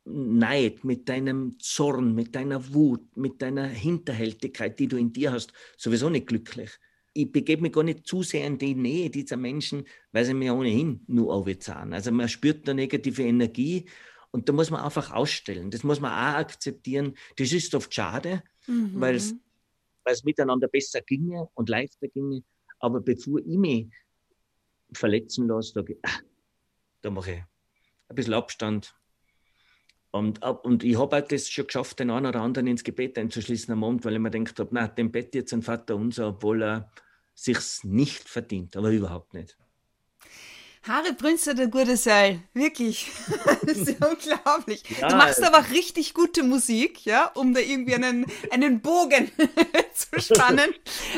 Neid, 0.09 0.83
mit 0.83 1.09
deinem 1.09 1.57
Zorn, 1.59 2.15
mit 2.15 2.35
deiner 2.35 2.73
Wut, 2.73 3.17
mit 3.17 3.41
deiner 3.41 3.67
Hinterhältigkeit, 3.67 4.79
die 4.79 4.87
du 4.87 4.97
in 4.97 5.11
dir 5.11 5.31
hast, 5.31 5.51
sowieso 5.77 6.09
nicht 6.09 6.27
glücklich. 6.27 6.71
Ich 7.13 7.31
begebe 7.31 7.63
mich 7.63 7.73
gar 7.73 7.83
nicht 7.83 8.05
zu 8.05 8.23
sehr 8.23 8.45
in 8.45 8.57
die 8.57 8.75
Nähe 8.75 9.09
dieser 9.09 9.37
Menschen, 9.37 9.85
weil 10.11 10.23
sie 10.23 10.33
mir 10.33 10.53
ohnehin 10.53 11.03
nur 11.07 11.33
aufzahlen. 11.33 11.93
Also 11.93 12.11
man 12.11 12.29
spürt 12.29 12.69
eine 12.69 12.81
negative 12.81 13.23
Energie 13.23 13.85
und 14.31 14.47
da 14.47 14.53
muss 14.53 14.69
man 14.69 14.81
einfach 14.81 15.11
ausstellen. 15.11 15.71
Das 15.71 15.83
muss 15.83 15.99
man 15.99 16.11
auch 16.11 16.39
akzeptieren. 16.39 17.15
Das 17.37 17.51
ist 17.51 17.73
oft 17.75 17.93
schade, 17.93 18.43
mhm. 18.67 19.01
weil 19.01 19.15
es 19.15 20.23
miteinander 20.23 20.67
besser 20.67 21.01
ginge 21.01 21.49
und 21.53 21.69
leichter 21.69 22.07
ginge. 22.07 22.43
Aber 22.79 23.01
bevor 23.01 23.39
ich 23.39 23.57
mich 23.57 23.87
verletzen 24.93 25.47
lasse, 25.47 25.73
da, 25.73 25.93
ah, 26.03 26.19
da 27.01 27.09
mache 27.09 27.31
ich 27.31 27.43
ein 28.09 28.15
bisschen 28.15 28.33
Abstand 28.35 28.95
und, 30.17 30.43
und 30.43 30.83
ich 30.83 30.97
habe 30.97 31.15
halt 31.15 31.31
das 31.31 31.49
schon 31.49 31.67
geschafft, 31.67 31.99
den 31.99 32.09
einen 32.09 32.25
oder 32.25 32.41
anderen 32.41 32.67
ins 32.67 32.83
Gebet 32.83 33.17
einzuschließen 33.17 33.73
am 33.73 33.83
Abend, 33.83 34.05
weil 34.05 34.13
ich 34.13 34.19
mir 34.19 34.31
gedacht 34.31 34.59
habe, 34.59 34.69
na, 34.71 34.87
dem 34.87 35.11
Bett 35.11 35.35
jetzt 35.35 35.53
ein 35.53 35.61
Vater 35.61 35.95
unser, 35.95 36.29
obwohl 36.29 36.63
er 36.63 36.91
sich's 37.33 37.83
nicht 37.83 38.27
verdient, 38.27 38.75
aber 38.75 38.89
überhaupt 38.89 39.33
nicht. 39.33 39.57
Haare 40.83 41.13
Brünster, 41.13 41.53
der 41.53 41.67
gute 41.67 41.97
Seil. 41.97 42.41
Wirklich. 42.53 43.11
das 43.65 43.77
ist 43.77 43.97
unglaublich. 44.03 44.83
Ja, 44.99 45.09
du 45.09 45.15
machst 45.15 45.43
aber 45.43 45.59
auch 45.59 45.69
richtig 45.71 46.13
gute 46.13 46.43
Musik, 46.43 47.05
ja, 47.05 47.25
um 47.35 47.53
da 47.53 47.59
irgendwie 47.59 47.95
einen, 47.95 48.25
einen 48.51 48.81
Bogen 48.81 49.31
zu 49.93 50.19
spannen. 50.21 50.73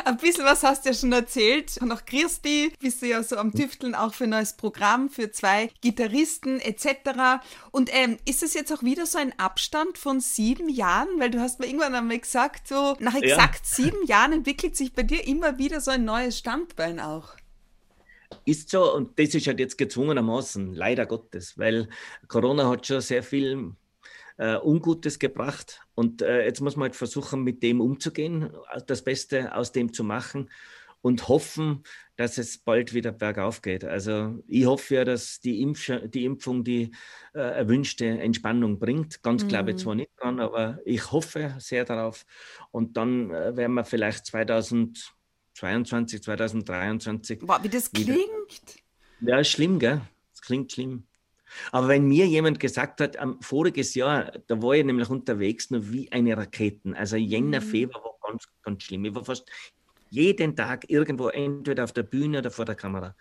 Ein 0.06 0.18
bisschen 0.18 0.46
was 0.46 0.63
hast 0.63 0.86
du 0.86 0.89
ja 0.89 0.96
schon 0.96 1.12
erzählt. 1.12 1.78
Und 1.82 1.92
auch 1.92 2.06
Christi 2.06 2.74
bist 2.80 3.01
du 3.01 3.08
ja 3.08 3.22
so 3.22 3.38
am 3.38 3.54
Tüfteln 3.54 3.96
auch 3.96 4.13
für 4.13 4.24
ein 4.24 4.32
neues 4.32 4.54
Programm, 4.54 5.10
für 5.10 5.32
zwei 5.32 5.70
Gitarristen 5.82 6.60
etc. 6.60 7.44
Und 7.72 7.89
ähm, 7.94 8.18
ist 8.25 8.44
es 8.44 8.54
jetzt 8.54 8.72
auch 8.74 8.84
wieder 8.84 9.06
so 9.06 9.20
ein 9.20 9.38
Abstand 9.38 9.98
von 9.98 10.20
sieben 10.20 10.70
Jahren? 10.70 11.10
Weil 11.20 11.30
du 11.30 11.39
hast 11.39 11.60
mir 11.60 11.68
irgendwann 11.68 11.96
einmal 11.96 12.20
gesagt, 12.20 12.68
so 12.68 12.96
nach 13.00 13.16
exakt 13.16 13.66
ja. 13.66 13.75
sieben 13.75 14.06
Jahren 14.06 14.34
entwickelt 14.34 14.75
sich 14.75 14.94
bei 14.94 15.04
dir 15.04 15.25
immer 15.28 15.58
wieder 15.58 15.82
so 15.82 15.92
ein 15.92 16.06
neues 16.06 16.38
Standbein 16.38 17.00
auch. 17.00 17.38
Ist 18.46 18.70
so, 18.70 18.94
und 18.96 19.20
das 19.20 19.36
ist 19.36 19.48
halt 19.48 19.60
jetzt 19.60 19.78
gezwungenermaßen, 19.78 20.74
leider 20.74 21.06
Gottes, 21.06 21.58
weil 21.58 21.90
Corona 22.28 22.70
hat 22.70 22.86
schon 22.86 23.02
sehr 23.02 23.24
viel 23.24 23.74
äh, 24.38 24.58
Ungutes 24.58 25.20
gebracht. 25.20 25.82
Und 25.96 26.22
äh, 26.22 26.46
jetzt 26.46 26.62
muss 26.62 26.76
man 26.76 26.84
halt 26.84 26.96
versuchen, 26.96 27.44
mit 27.44 27.64
dem 27.64 27.82
umzugehen, 27.82 28.52
das 28.88 29.04
Beste 29.04 29.56
aus 29.56 29.72
dem 29.72 29.94
zu 29.94 30.04
machen. 30.04 30.50
und 31.02 31.28
hoffen, 31.30 31.84
dass 32.16 32.38
es 32.38 32.58
bald 32.58 32.94
wieder 32.94 33.12
bergauf 33.12 33.62
geht. 33.62 33.86
Also 33.86 34.44
ich 34.48 34.66
hoffe 34.66 34.96
ja, 34.96 35.06
dass 35.06 35.40
die, 35.40 35.62
Impf 35.62 35.92
die 36.06 36.26
Impfung 36.26 36.64
die 36.64 36.92
äh, 37.34 37.40
erwünschte 37.40 38.06
Entspannung 38.06 38.80
bringt. 38.80 39.22
Ganz 39.24 39.44
mhm. 39.44 39.48
glaube 39.48 39.72
ich 39.72 39.78
zwar 39.78 39.96
nicht 39.96 40.12
dran, 40.18 40.40
aber 40.40 40.80
ich 40.86 41.12
hoffe 41.12 41.56
sehr 41.60 41.86
darauf. 41.86 42.26
Und 42.72 42.98
dann 42.98 43.32
äh, 43.32 43.56
werden 43.56 43.74
wir 43.74 43.86
vielleicht 43.86 44.28
2022, 45.53 46.24
2023. 46.24 47.39
Boah, 47.39 47.63
wie 47.63 47.70
das 47.70 47.91
klingt. 47.91 48.84
Ja, 49.22 49.44
schlimm, 49.44 49.79
gell? 49.79 50.01
Das 50.32 50.41
klingt 50.41 50.72
schlimm. 50.72 51.03
Aber 51.72 51.88
wenn 51.88 52.08
mir 52.08 52.27
jemand 52.27 52.60
gesagt 52.60 53.01
hat, 53.01 53.22
um, 53.22 53.41
voriges 53.41 53.96
Jahr, 53.96 54.32
da 54.48 54.62
war 54.62 54.74
ich 54.74 54.86
nämlich 54.86 55.10
unterwegs 55.10 55.72
nur 55.72 55.91
wie 55.91 56.12
eine 56.12 56.38
Raketen. 56.38 56.94
Also 56.94 57.18
Jänner, 57.18 57.60
mhm. 57.62 57.65
Februar 57.65 58.03
war 58.03 58.29
ganz, 58.29 58.48
ganz 58.62 58.84
schlimm. 58.84 59.06
Ich 59.06 59.15
war 59.15 59.25
fast 59.25 59.50
jeden 60.10 60.56
Tag 60.56 60.89
irgendwo, 60.89 61.29
entweder 61.29 61.84
auf 61.84 61.91
der 61.91 62.03
Bühne 62.03 62.39
oder 62.39 62.51
vor 62.51 62.65
der 62.65 62.75
Kamera. 62.75 63.15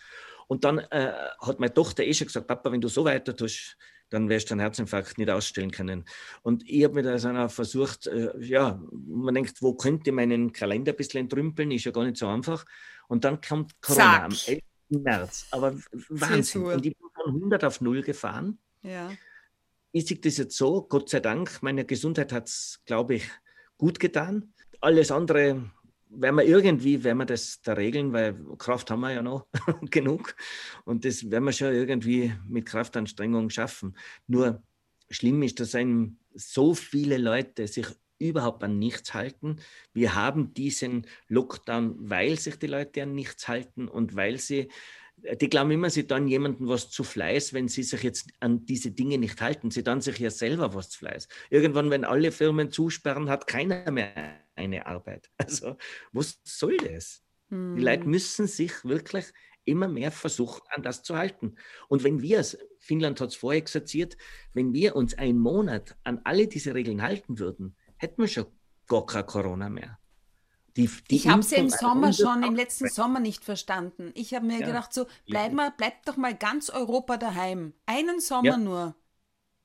Und 0.47 0.65
dann 0.65 0.79
äh, 0.79 1.13
hat 1.41 1.61
meine 1.61 1.75
Tochter 1.75 2.05
eh 2.05 2.15
schon 2.15 2.27
gesagt, 2.27 2.47
Papa, 2.47 2.73
wenn 2.73 2.81
du 2.81 2.89
so 2.89 3.05
weiter 3.05 3.37
tust, 3.37 3.77
dann 4.11 4.29
wirst 4.29 4.51
du 4.51 4.55
einen 4.55 4.61
Herzinfarkt 4.61 5.19
nicht 5.19 5.31
ausstellen 5.31 5.71
können. 5.71 6.05
Und 6.43 6.69
ich 6.69 6.85
habe 6.85 6.95
mir 6.95 7.03
da 7.03 7.13
also 7.13 7.49
versucht, 7.49 8.07
äh, 8.07 8.33
ja, 8.41 8.81
man 8.91 9.35
denkt, 9.35 9.61
wo 9.63 9.75
könnte 9.75 10.13
meinen 10.13 10.53
Kalender 10.53 10.93
ein 10.93 10.97
bisschen 10.97 11.21
entrümpeln, 11.21 11.71
ist 11.71 11.85
ja 11.85 11.93
gar 11.93 12.05
nicht 12.05 12.17
so 12.17 12.27
einfach. 12.27 12.65
Und 13.09 13.25
dann 13.25 13.41
kommt 13.41 13.81
Corona 13.81 14.25
am 14.25 14.33
11. 14.33 14.63
März. 14.89 15.47
Aber 15.51 15.75
Wahnsinn. 16.09 16.63
Und 16.63 16.87
ich 16.87 16.97
bin 16.97 17.09
von 17.15 17.35
100 17.35 17.65
auf 17.65 17.81
0 17.81 18.03
gefahren. 18.03 18.59
Ja. 18.83 19.11
Ich 19.93 20.07
sehe 20.07 20.19
das 20.19 20.37
jetzt 20.37 20.57
so, 20.57 20.83
Gott 20.83 21.09
sei 21.09 21.21
Dank, 21.21 21.63
meine 21.63 21.85
Gesundheit 21.85 22.33
hat 22.33 22.49
es, 22.49 22.81
glaube 22.85 23.17
ich, 23.17 23.31
gut 23.79 23.99
getan. 23.99 24.53
Alles 24.81 25.11
andere 25.11 25.71
werden 26.11 26.37
wir 26.37 26.45
irgendwie, 26.45 27.05
werden 27.05 27.19
wir 27.19 27.27
das 27.27 27.61
da 27.63 27.75
regeln, 27.75 28.13
weil 28.13 28.35
Kraft 28.57 28.91
haben 28.91 29.01
wir 29.01 29.13
ja 29.13 29.23
noch 29.23 29.47
genug. 29.91 30.35
Und 30.85 31.05
das 31.05 31.31
werden 31.31 31.45
wir 31.45 31.53
schon 31.53 31.73
irgendwie 31.73 32.33
mit 32.49 32.67
Kraftanstrengung 32.67 33.51
schaffen. 33.51 33.97
Nur 34.27 34.63
schlimm 35.11 35.43
ist, 35.43 35.61
dass 35.61 35.75
einem 35.75 36.19
so 36.35 36.75
viele 36.75 37.19
Leute 37.19 37.67
sich 37.67 37.87
überhaupt 38.19 38.65
an 38.65 38.79
nichts 38.79 39.15
halten. 39.15 39.57
Wir 39.93 40.15
haben 40.15 40.53
diesen 40.55 41.07
Lockdown, 41.29 41.97
weil 41.99 42.39
sich 42.39 42.57
die 42.57 42.67
Leute 42.67 43.05
an 43.05 43.15
nichts 43.15 43.47
halten 43.49 43.89
und 43.89 44.17
weil 44.17 44.39
sie 44.39 44.69
die 45.41 45.49
glauben 45.49 45.71
immer, 45.71 45.91
sie 45.91 46.07
tun 46.07 46.29
jemandem 46.29 46.69
was 46.69 46.91
zu 46.91 47.05
Fleiß, 47.05 47.53
wenn 47.53 47.69
sie 47.69 47.83
sich 47.83 48.03
jetzt 48.03 48.31
an 48.41 48.65
diese 48.67 48.91
Dinge 48.91 49.19
nicht 49.19 49.41
halten. 49.41 49.71
Sie 49.71 49.83
tun 49.83 50.01
sich 50.01 50.19
ja 50.19 50.31
selber 50.31 50.75
was 50.75 50.91
zu 50.91 50.99
Fleiß. 50.99 51.29
Irgendwann, 51.51 51.91
wenn 51.91 52.05
alle 52.05 52.33
Firmen 52.33 52.71
zusperren, 52.71 53.29
hat 53.29 53.47
keiner 53.47 53.91
mehr 53.91 54.41
eine 54.55 54.87
Arbeit. 54.87 55.31
Also, 55.39 55.77
was 56.13 56.41
soll 56.45 56.77
das? 56.77 57.23
Hm. 57.49 57.77
Die 57.77 57.83
Leute 57.83 58.05
hm. 58.05 58.11
müssen 58.11 58.47
sich 58.47 58.85
wirklich 58.85 59.27
immer 59.65 59.89
mehr 59.89 60.11
versuchen, 60.11 60.63
an 60.71 60.83
das 60.83 61.03
zu 61.03 61.17
halten. 61.17 61.57
Und 61.89 62.03
wenn 62.03 62.23
wir 62.23 62.39
es, 62.39 62.59
Finnland 62.79 63.21
hat 63.21 63.31
es 63.31 63.37
vorher 63.37 63.59
exerziert, 63.59 64.17
wenn 64.55 64.73
wir 64.73 64.97
uns 64.97 65.17
einen 65.17 65.39
Monat 65.39 65.97
an 66.05 66.21
alle 66.25 66.49
diese 66.49 66.75
Regeln 66.75 67.03
halten 67.03 67.39
würden, 67.39 67.77
hätten 67.97 68.23
wir 68.23 68.29
schon 68.29 68.47
gar 68.87 69.05
kein 69.05 69.27
Corona 69.27 69.69
mehr. 69.69 69.99
Die, 70.79 70.89
die 71.11 71.17
ich 71.17 71.29
habe 71.29 71.41
es 71.41 71.51
ja 71.51 71.59
im 71.59 71.71
Sommer 71.71 72.13
schon, 72.13 72.45
im 72.45 72.55
letzten 72.55 72.89
Sommer 72.89 73.19
nicht 73.19 73.45
verstanden. 73.45 74.13
Ich 74.15 74.33
habe 74.33 74.47
mir 74.47 74.61
ja. 74.61 74.67
gedacht, 74.67 74.95
so, 74.95 75.07
bleib 75.27 75.53
mal, 75.53 75.73
bleibt 75.77 76.07
doch 76.09 76.17
mal 76.17 76.37
ganz 76.37 76.71
Europa 76.71 77.17
daheim. 77.17 77.73
Einen 77.85 78.21
Sommer 78.21 78.51
ja. 78.51 78.57
nur. 78.57 78.95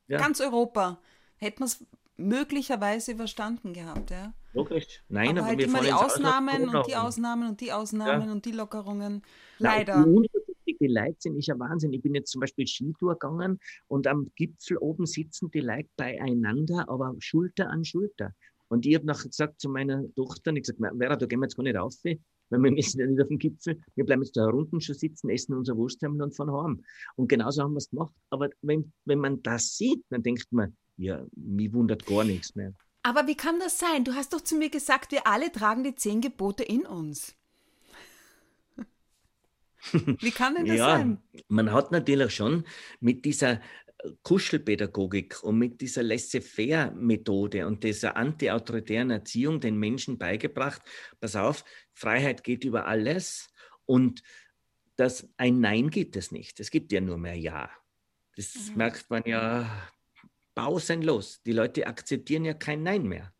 Ja. 0.08 0.18
Ganz 0.18 0.40
Europa. 0.40 0.98
Hätten 1.36 1.60
wir 1.60 1.66
es 1.66 1.86
möglicherweise 2.16 3.14
verstanden 3.14 3.72
gehabt, 3.72 4.10
ja. 4.10 4.34
Logisch. 4.54 5.02
Nein, 5.08 5.30
aber, 5.30 5.38
aber 5.38 5.48
halt 5.48 5.62
immer 5.62 5.82
die 5.82 5.92
Ausnahmen 5.92 6.68
und 6.68 6.86
die 6.88 6.96
Ausnahmen 6.96 7.48
und 7.48 7.60
die 7.60 7.72
Ausnahmen 7.72 8.30
und 8.30 8.44
die 8.44 8.52
Lockerungen. 8.52 9.22
Leider. 9.58 10.04
Nein, 10.04 10.26
die 10.80 10.86
Leute 10.88 11.16
sind, 11.18 11.36
ist 11.36 11.46
ja 11.46 11.58
Wahnsinn. 11.58 11.92
Ich 11.92 12.02
bin 12.02 12.14
jetzt 12.14 12.32
zum 12.32 12.40
Beispiel 12.40 12.66
Skitour 12.66 13.14
gegangen 13.14 13.60
und 13.86 14.08
am 14.08 14.32
Gipfel 14.34 14.78
oben 14.78 15.06
sitzen 15.06 15.50
die 15.52 15.60
Leute 15.60 15.88
beieinander, 15.96 16.88
aber 16.88 17.14
Schulter 17.20 17.70
an 17.70 17.84
Schulter. 17.84 18.34
Und 18.68 18.86
ich 18.86 18.94
habe 18.94 19.06
nachher 19.06 19.28
gesagt 19.28 19.60
zu 19.60 19.68
meiner 19.68 20.04
Tochter, 20.14 20.52
ich 20.52 20.62
gesagt, 20.62 20.78
Vera, 20.78 21.16
da 21.16 21.26
gehen 21.26 21.40
wir 21.40 21.46
jetzt 21.46 21.56
gar 21.56 21.64
nicht 21.64 21.76
rauf, 21.76 21.94
weil 22.02 22.18
wir 22.50 22.58
müssen 22.72 23.00
ja 23.00 23.06
nicht 23.06 23.20
auf 23.20 23.28
dem 23.28 23.38
Gipfel. 23.38 23.80
Wir 23.94 24.04
bleiben 24.04 24.22
jetzt 24.22 24.36
da 24.36 24.46
unten 24.46 24.80
schon 24.80 24.94
sitzen, 24.94 25.28
essen 25.30 25.54
unser 25.54 25.76
Wursthemmel 25.76 26.22
und 26.22 26.36
fahren 26.36 26.52
heim. 26.52 26.84
Und 27.16 27.28
genauso 27.28 27.62
haben 27.62 27.72
wir 27.72 27.78
es 27.78 27.90
gemacht. 27.90 28.14
Aber 28.30 28.48
wenn, 28.62 28.92
wenn 29.04 29.18
man 29.18 29.42
das 29.42 29.76
sieht, 29.76 30.04
dann 30.10 30.22
denkt 30.22 30.46
man, 30.50 30.76
ja, 30.96 31.24
mich 31.36 31.72
wundert 31.72 32.06
gar 32.06 32.24
nichts 32.24 32.54
mehr. 32.54 32.72
Aber 33.02 33.26
wie 33.26 33.36
kann 33.36 33.58
das 33.58 33.78
sein? 33.78 34.04
Du 34.04 34.14
hast 34.14 34.32
doch 34.32 34.40
zu 34.40 34.56
mir 34.56 34.70
gesagt, 34.70 35.12
wir 35.12 35.26
alle 35.26 35.52
tragen 35.52 35.84
die 35.84 35.94
zehn 35.94 36.20
Gebote 36.20 36.62
in 36.62 36.86
uns. 36.86 37.36
Wie 39.92 40.30
kann 40.30 40.54
denn 40.54 40.64
das 40.64 40.78
ja, 40.78 40.96
sein? 40.96 41.18
Man 41.48 41.70
hat 41.70 41.92
natürlich 41.92 42.34
schon 42.34 42.64
mit 43.00 43.26
dieser 43.26 43.60
Kuschelpädagogik 44.22 45.42
und 45.42 45.58
mit 45.58 45.80
dieser 45.80 46.02
Laissez-faire-Methode 46.02 47.66
und 47.66 47.84
dieser 47.84 48.16
antiautoritären 48.16 49.10
Erziehung 49.10 49.60
den 49.60 49.78
Menschen 49.78 50.18
beigebracht, 50.18 50.82
pass 51.20 51.36
auf, 51.36 51.64
Freiheit 51.92 52.44
geht 52.44 52.64
über 52.64 52.86
alles 52.86 53.48
und 53.86 54.22
das 54.96 55.28
ein 55.36 55.60
Nein 55.60 55.90
gibt 55.90 56.16
es 56.16 56.30
nicht. 56.30 56.60
Es 56.60 56.70
gibt 56.70 56.92
ja 56.92 57.00
nur 57.00 57.18
mehr 57.18 57.36
Ja. 57.36 57.70
Das 58.36 58.54
mhm. 58.70 58.76
merkt 58.76 59.10
man 59.10 59.22
ja 59.26 59.88
pausenlos. 60.54 61.42
Die 61.42 61.52
Leute 61.52 61.86
akzeptieren 61.86 62.44
ja 62.44 62.54
kein 62.54 62.82
Nein 62.82 63.04
mehr. 63.04 63.32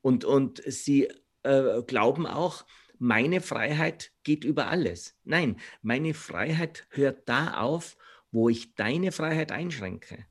Und, 0.00 0.24
und 0.24 0.62
sie 0.66 1.08
äh, 1.42 1.82
glauben 1.86 2.26
auch, 2.26 2.64
meine 2.98 3.40
Freiheit 3.40 4.12
geht 4.22 4.44
über 4.44 4.68
alles. 4.68 5.16
Nein, 5.24 5.58
meine 5.82 6.14
Freiheit 6.14 6.86
hört 6.90 7.28
da 7.28 7.60
auf, 7.60 7.96
wo 8.32 8.48
ich 8.48 8.74
deine 8.74 9.12
Freiheit 9.12 9.52
einschränke. 9.52 10.26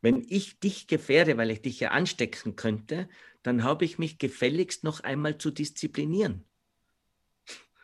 Wenn 0.00 0.24
ich 0.28 0.58
dich 0.60 0.86
gefährde, 0.86 1.36
weil 1.36 1.50
ich 1.50 1.60
dich 1.60 1.78
ja 1.80 1.90
anstecken 1.90 2.56
könnte, 2.56 3.08
dann 3.42 3.64
habe 3.64 3.84
ich 3.84 3.98
mich 3.98 4.18
gefälligst 4.18 4.84
noch 4.84 5.00
einmal 5.00 5.36
zu 5.36 5.50
disziplinieren. 5.50 6.44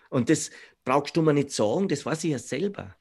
Und 0.09 0.31
das 0.31 0.51
brauchst 0.85 1.17
du 1.17 1.23
mir 1.23 1.35
nicht 1.35 1.51
sagen, 1.51 1.89
das 1.89 2.07
weiß 2.07 2.25
ich 2.25 2.31
ja 2.31 2.39
selber. 2.39 2.97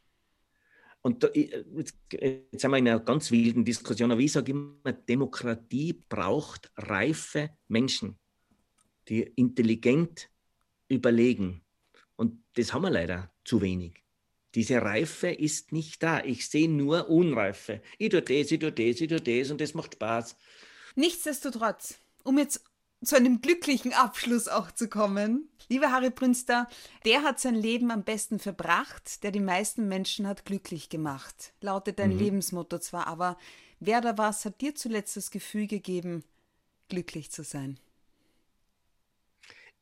Und 1.01 1.23
da, 1.23 1.29
jetzt, 1.33 1.95
jetzt 2.11 2.61
sind 2.61 2.71
wir 2.71 2.77
in 2.77 2.87
einer 2.87 2.99
ganz 2.99 3.29
wilden 3.29 3.63
Diskussion, 3.63 4.11
aber 4.11 4.21
ich 4.21 4.31
sage 4.31 4.51
immer, 4.51 4.91
Demokratie 4.91 5.93
braucht 6.09 6.71
reife 6.75 7.51
Menschen, 7.67 8.17
die 9.07 9.21
intelligent 9.21 10.31
überlegen. 10.87 11.63
Und 12.15 12.43
das 12.55 12.73
haben 12.73 12.81
wir 12.81 12.89
leider 12.89 13.31
zu 13.43 13.61
wenig. 13.61 14.04
Diese 14.55 14.81
Reife 14.81 15.29
ist 15.29 15.73
nicht 15.73 16.01
da. 16.01 16.23
Ich 16.23 16.49
sehe 16.49 16.69
nur 16.69 17.09
Unreife. 17.09 17.81
Ich 17.97 18.09
tue 18.09 18.21
das, 18.21 18.51
ich 18.51 18.59
tue 18.59 18.71
das, 18.71 19.01
ich 19.01 19.07
tue 19.09 19.21
das 19.21 19.51
und 19.51 19.59
das 19.61 19.73
macht 19.73 19.95
Spaß. 19.95 20.35
Nichtsdestotrotz, 20.95 21.95
um 22.23 22.37
jetzt 22.37 22.63
zu 23.03 23.15
einem 23.15 23.41
glücklichen 23.41 23.93
Abschluss 23.93 24.47
auch 24.47 24.71
zu 24.71 24.87
kommen. 24.87 25.49
Lieber 25.67 25.91
Harry 25.91 26.09
Brünster, 26.09 26.67
der 27.05 27.23
hat 27.23 27.39
sein 27.39 27.55
Leben 27.55 27.91
am 27.91 28.03
besten 28.03 28.39
verbracht, 28.39 29.23
der 29.23 29.31
die 29.31 29.39
meisten 29.39 29.87
Menschen 29.87 30.27
hat 30.27 30.45
glücklich 30.45 30.89
gemacht. 30.89 31.53
Lautet 31.61 31.99
dein 31.99 32.13
mhm. 32.13 32.19
Lebensmotto 32.19 32.79
zwar, 32.79 33.07
aber 33.07 33.37
wer 33.79 34.01
da 34.01 34.17
was 34.17 34.45
hat 34.45 34.61
dir 34.61 34.73
zuletzt 34.73 35.17
das 35.17 35.31
Gefühl 35.31 35.67
gegeben, 35.67 36.23
glücklich 36.87 37.29
zu 37.31 37.43
sein? 37.43 37.79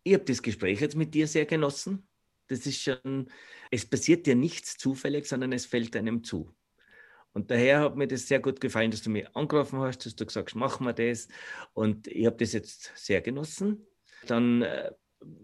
Ich 0.03 0.13
habe 0.13 0.25
das 0.25 0.41
Gespräch 0.41 0.81
jetzt 0.81 0.95
mit 0.95 1.13
dir 1.13 1.27
sehr 1.27 1.45
genossen. 1.45 2.05
Das 2.47 2.65
ist 2.65 2.81
schon, 2.81 3.27
es 3.71 3.85
passiert 3.85 4.25
dir 4.25 4.35
nichts 4.35 4.77
zufällig, 4.77 5.25
sondern 5.25 5.53
es 5.53 5.65
fällt 5.65 5.95
einem 5.95 6.23
zu. 6.23 6.53
Und 7.33 7.49
daher 7.49 7.81
hat 7.81 7.95
mir 7.95 8.07
das 8.07 8.27
sehr 8.27 8.39
gut 8.39 8.61
gefallen, 8.61 8.91
dass 8.91 9.01
du 9.01 9.09
mich 9.09 9.27
angerufen 9.35 9.79
hast, 9.79 10.05
dass 10.05 10.15
du 10.15 10.25
gesagt 10.25 10.49
hast, 10.49 10.55
machen 10.55 10.85
wir 10.85 10.93
das. 10.93 11.27
Und 11.73 12.07
ich 12.07 12.25
habe 12.25 12.37
das 12.37 12.53
jetzt 12.53 12.91
sehr 12.95 13.21
genossen. 13.21 13.87
Dann, 14.27 14.61
äh, 14.61 14.91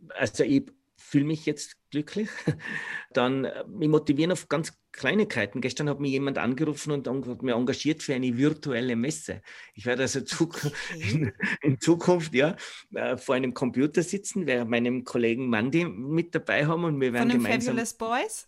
also 0.10 0.44
ich 0.44 0.72
fühle 1.10 1.26
mich 1.26 1.45
jetzt 1.45 1.76
glücklich. 1.89 2.30
Dann 3.13 3.45
äh, 3.45 3.63
mich 3.67 3.89
motivieren 3.89 4.32
auf 4.32 4.48
ganz 4.48 4.74
Kleinigkeiten. 4.91 5.62
Gestern 5.62 5.89
hat 5.89 6.00
mich 6.00 6.12
jemand 6.12 6.38
angerufen 6.38 6.91
und 6.91 7.08
hat 7.08 7.41
mich 7.41 7.54
engagiert 7.54 8.04
für 8.04 8.13
eine 8.13 8.38
virtuelle 8.38 8.95
Messe. 8.95 9.41
Ich 9.74 9.86
werde 9.86 10.04
also 10.04 10.19
in, 10.95 11.32
in 11.62 11.80
Zukunft 11.80 12.34
ja 12.34 12.56
äh, 12.93 13.17
vor 13.17 13.36
einem 13.36 13.54
Computer 13.54 14.04
sitzen, 14.04 14.45
werde 14.45 14.69
meinem 14.69 15.04
Kollegen 15.04 15.50
Mandy 15.50 15.86
mit 15.86 16.34
dabei 16.36 16.65
haben 16.65 16.84
und 16.84 17.02
wir 17.02 17.13
werden 17.13 17.32
Von 17.32 17.43
gemeinsam. 17.43 17.76
Fabulous 17.76 17.93
Boys? 17.95 18.48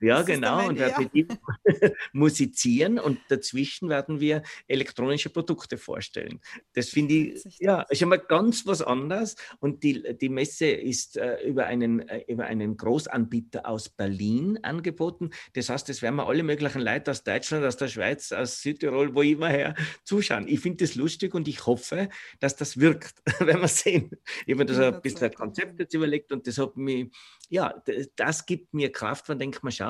Ja, 0.00 0.22
genau. 0.22 0.68
Und 0.68 0.78
werden 0.78 1.10
ihm 1.12 1.28
musizieren 2.12 2.98
und 2.98 3.18
dazwischen 3.28 3.88
werden 3.88 4.20
wir 4.20 4.42
elektronische 4.68 5.28
Produkte 5.28 5.76
vorstellen. 5.76 6.40
Das 6.74 6.90
finde 6.90 7.14
ich, 7.14 7.58
ja, 7.58 7.82
ist 7.82 8.02
einmal 8.02 8.20
ganz 8.20 8.64
was 8.66 8.80
anderes. 8.80 9.34
Und 9.58 9.82
die, 9.82 10.16
die 10.20 10.28
Messe 10.28 10.66
ist 10.66 11.16
äh, 11.16 11.42
über, 11.42 11.66
einen, 11.66 12.08
äh, 12.08 12.24
über 12.28 12.44
einen 12.44 12.76
Großanbieter 12.76 13.68
aus 13.68 13.88
Berlin 13.88 14.58
angeboten. 14.62 15.30
Das 15.54 15.68
heißt, 15.68 15.88
es 15.88 16.00
werden 16.00 16.16
wir 16.16 16.28
alle 16.28 16.44
möglichen 16.44 16.82
Leute 16.82 17.10
aus 17.10 17.24
Deutschland, 17.24 17.64
aus 17.64 17.76
der 17.76 17.88
Schweiz, 17.88 18.30
aus 18.30 18.62
Südtirol, 18.62 19.14
wo 19.14 19.22
immer 19.22 19.48
her 19.48 19.74
zuschauen. 20.04 20.46
Ich 20.46 20.60
finde 20.60 20.84
das 20.84 20.94
lustig 20.94 21.34
und 21.34 21.48
ich 21.48 21.66
hoffe, 21.66 22.08
dass 22.38 22.54
das 22.54 22.78
wirkt, 22.78 23.14
wenn 23.40 23.60
wir 23.60 23.68
sehen. 23.68 24.12
Ich 24.46 24.52
habe 24.52 24.56
mir 24.56 24.66
das 24.66 24.78
ja, 24.78 24.88
ein 24.94 25.02
bisschen 25.02 25.24
ein 25.24 25.34
Konzept 25.34 25.80
jetzt 25.80 25.94
überlegt 25.94 26.30
und 26.30 26.46
das 26.46 26.58
hat 26.58 26.76
mich, 26.76 27.08
ja, 27.48 27.82
das 28.14 28.46
gibt 28.46 28.74
mir 28.74 28.92
Kraft, 28.92 29.28
man 29.28 29.38
denkt 29.38 29.62
man, 29.62 29.72
schau, 29.72 29.87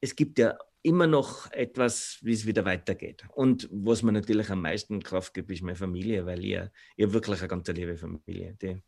es 0.00 0.14
gibt 0.14 0.38
ja 0.38 0.56
immer 0.84 1.06
noch 1.06 1.50
etwas, 1.50 2.18
wie 2.20 2.34
es 2.34 2.46
wieder 2.46 2.64
weitergeht. 2.64 3.24
Und 3.34 3.68
was 3.72 4.02
mir 4.02 4.12
natürlich 4.12 4.50
am 4.50 4.60
meisten 4.60 5.02
Kraft 5.02 5.32
gibt, 5.32 5.50
ist 5.50 5.62
meine 5.62 5.76
Familie, 5.76 6.26
weil 6.26 6.44
ich, 6.44 6.60
ich 6.96 7.12
wirklich 7.12 7.38
eine 7.40 7.48
ganz 7.48 7.66
liebe 7.68 7.96
Familie. 7.96 8.56
Die, 8.60 8.82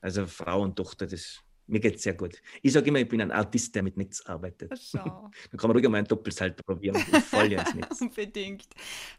also 0.00 0.26
Frau 0.26 0.62
und 0.62 0.74
Tochter, 0.74 1.06
das, 1.06 1.38
mir 1.68 1.78
geht 1.78 1.94
es 1.94 2.02
sehr 2.02 2.14
gut. 2.14 2.42
Ich 2.60 2.72
sage 2.72 2.88
immer, 2.88 2.98
ich 2.98 3.08
bin 3.08 3.20
ein 3.20 3.30
Artist, 3.30 3.72
der 3.72 3.84
mit 3.84 3.96
nichts 3.96 4.26
arbeitet. 4.26 4.72
Schau. 4.76 5.30
Dann 5.50 5.58
kann 5.58 5.68
man 5.68 5.76
ruhig 5.76 5.88
mal 5.88 5.98
ein 5.98 6.06
Doppelsalto 6.06 6.64
probieren. 6.64 6.96
Voll 6.96 7.52
ins 7.52 7.74
Netz. 7.74 8.00
Unbedingt. 8.00 8.66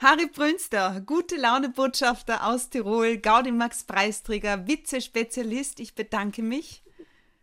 Harry 0.02 0.28
Brünster, 0.28 1.02
gute 1.06 1.38
Laune-Botschafter 1.38 2.46
aus 2.46 2.70
Tirol, 2.70 3.18
Gaudi-Max-Preisträger, 3.18 4.68
Witze-Spezialist. 4.68 5.80
Ich 5.80 5.96
bedanke 5.96 6.44
mich 6.44 6.84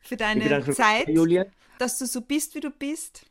für 0.01 0.17
deine 0.17 0.63
Zeit, 0.73 1.09
mich, 1.09 1.47
dass 1.79 1.99
du 1.99 2.07
so 2.07 2.21
bist, 2.21 2.55
wie 2.55 2.61
du 2.61 2.71
bist 2.71 3.27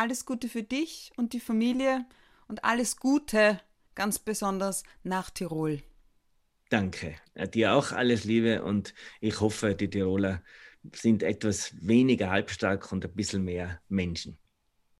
alles 0.00 0.24
Gute 0.24 0.48
für 0.48 0.62
dich 0.62 1.12
und 1.16 1.34
die 1.34 1.40
Familie 1.40 2.06
und 2.48 2.64
alles 2.64 2.96
Gute 2.96 3.60
ganz 3.94 4.18
besonders 4.18 4.82
nach 5.02 5.28
Tirol. 5.28 5.82
Danke. 6.70 7.16
Dir 7.52 7.74
auch 7.74 7.92
alles 7.92 8.24
Liebe 8.24 8.62
und 8.62 8.94
ich 9.20 9.40
hoffe, 9.40 9.74
die 9.74 9.90
Tiroler 9.90 10.42
sind 10.94 11.22
etwas 11.22 11.74
weniger 11.86 12.30
halbstark 12.30 12.90
und 12.92 13.04
ein 13.04 13.12
bisschen 13.12 13.44
mehr 13.44 13.80
Menschen. 13.88 14.38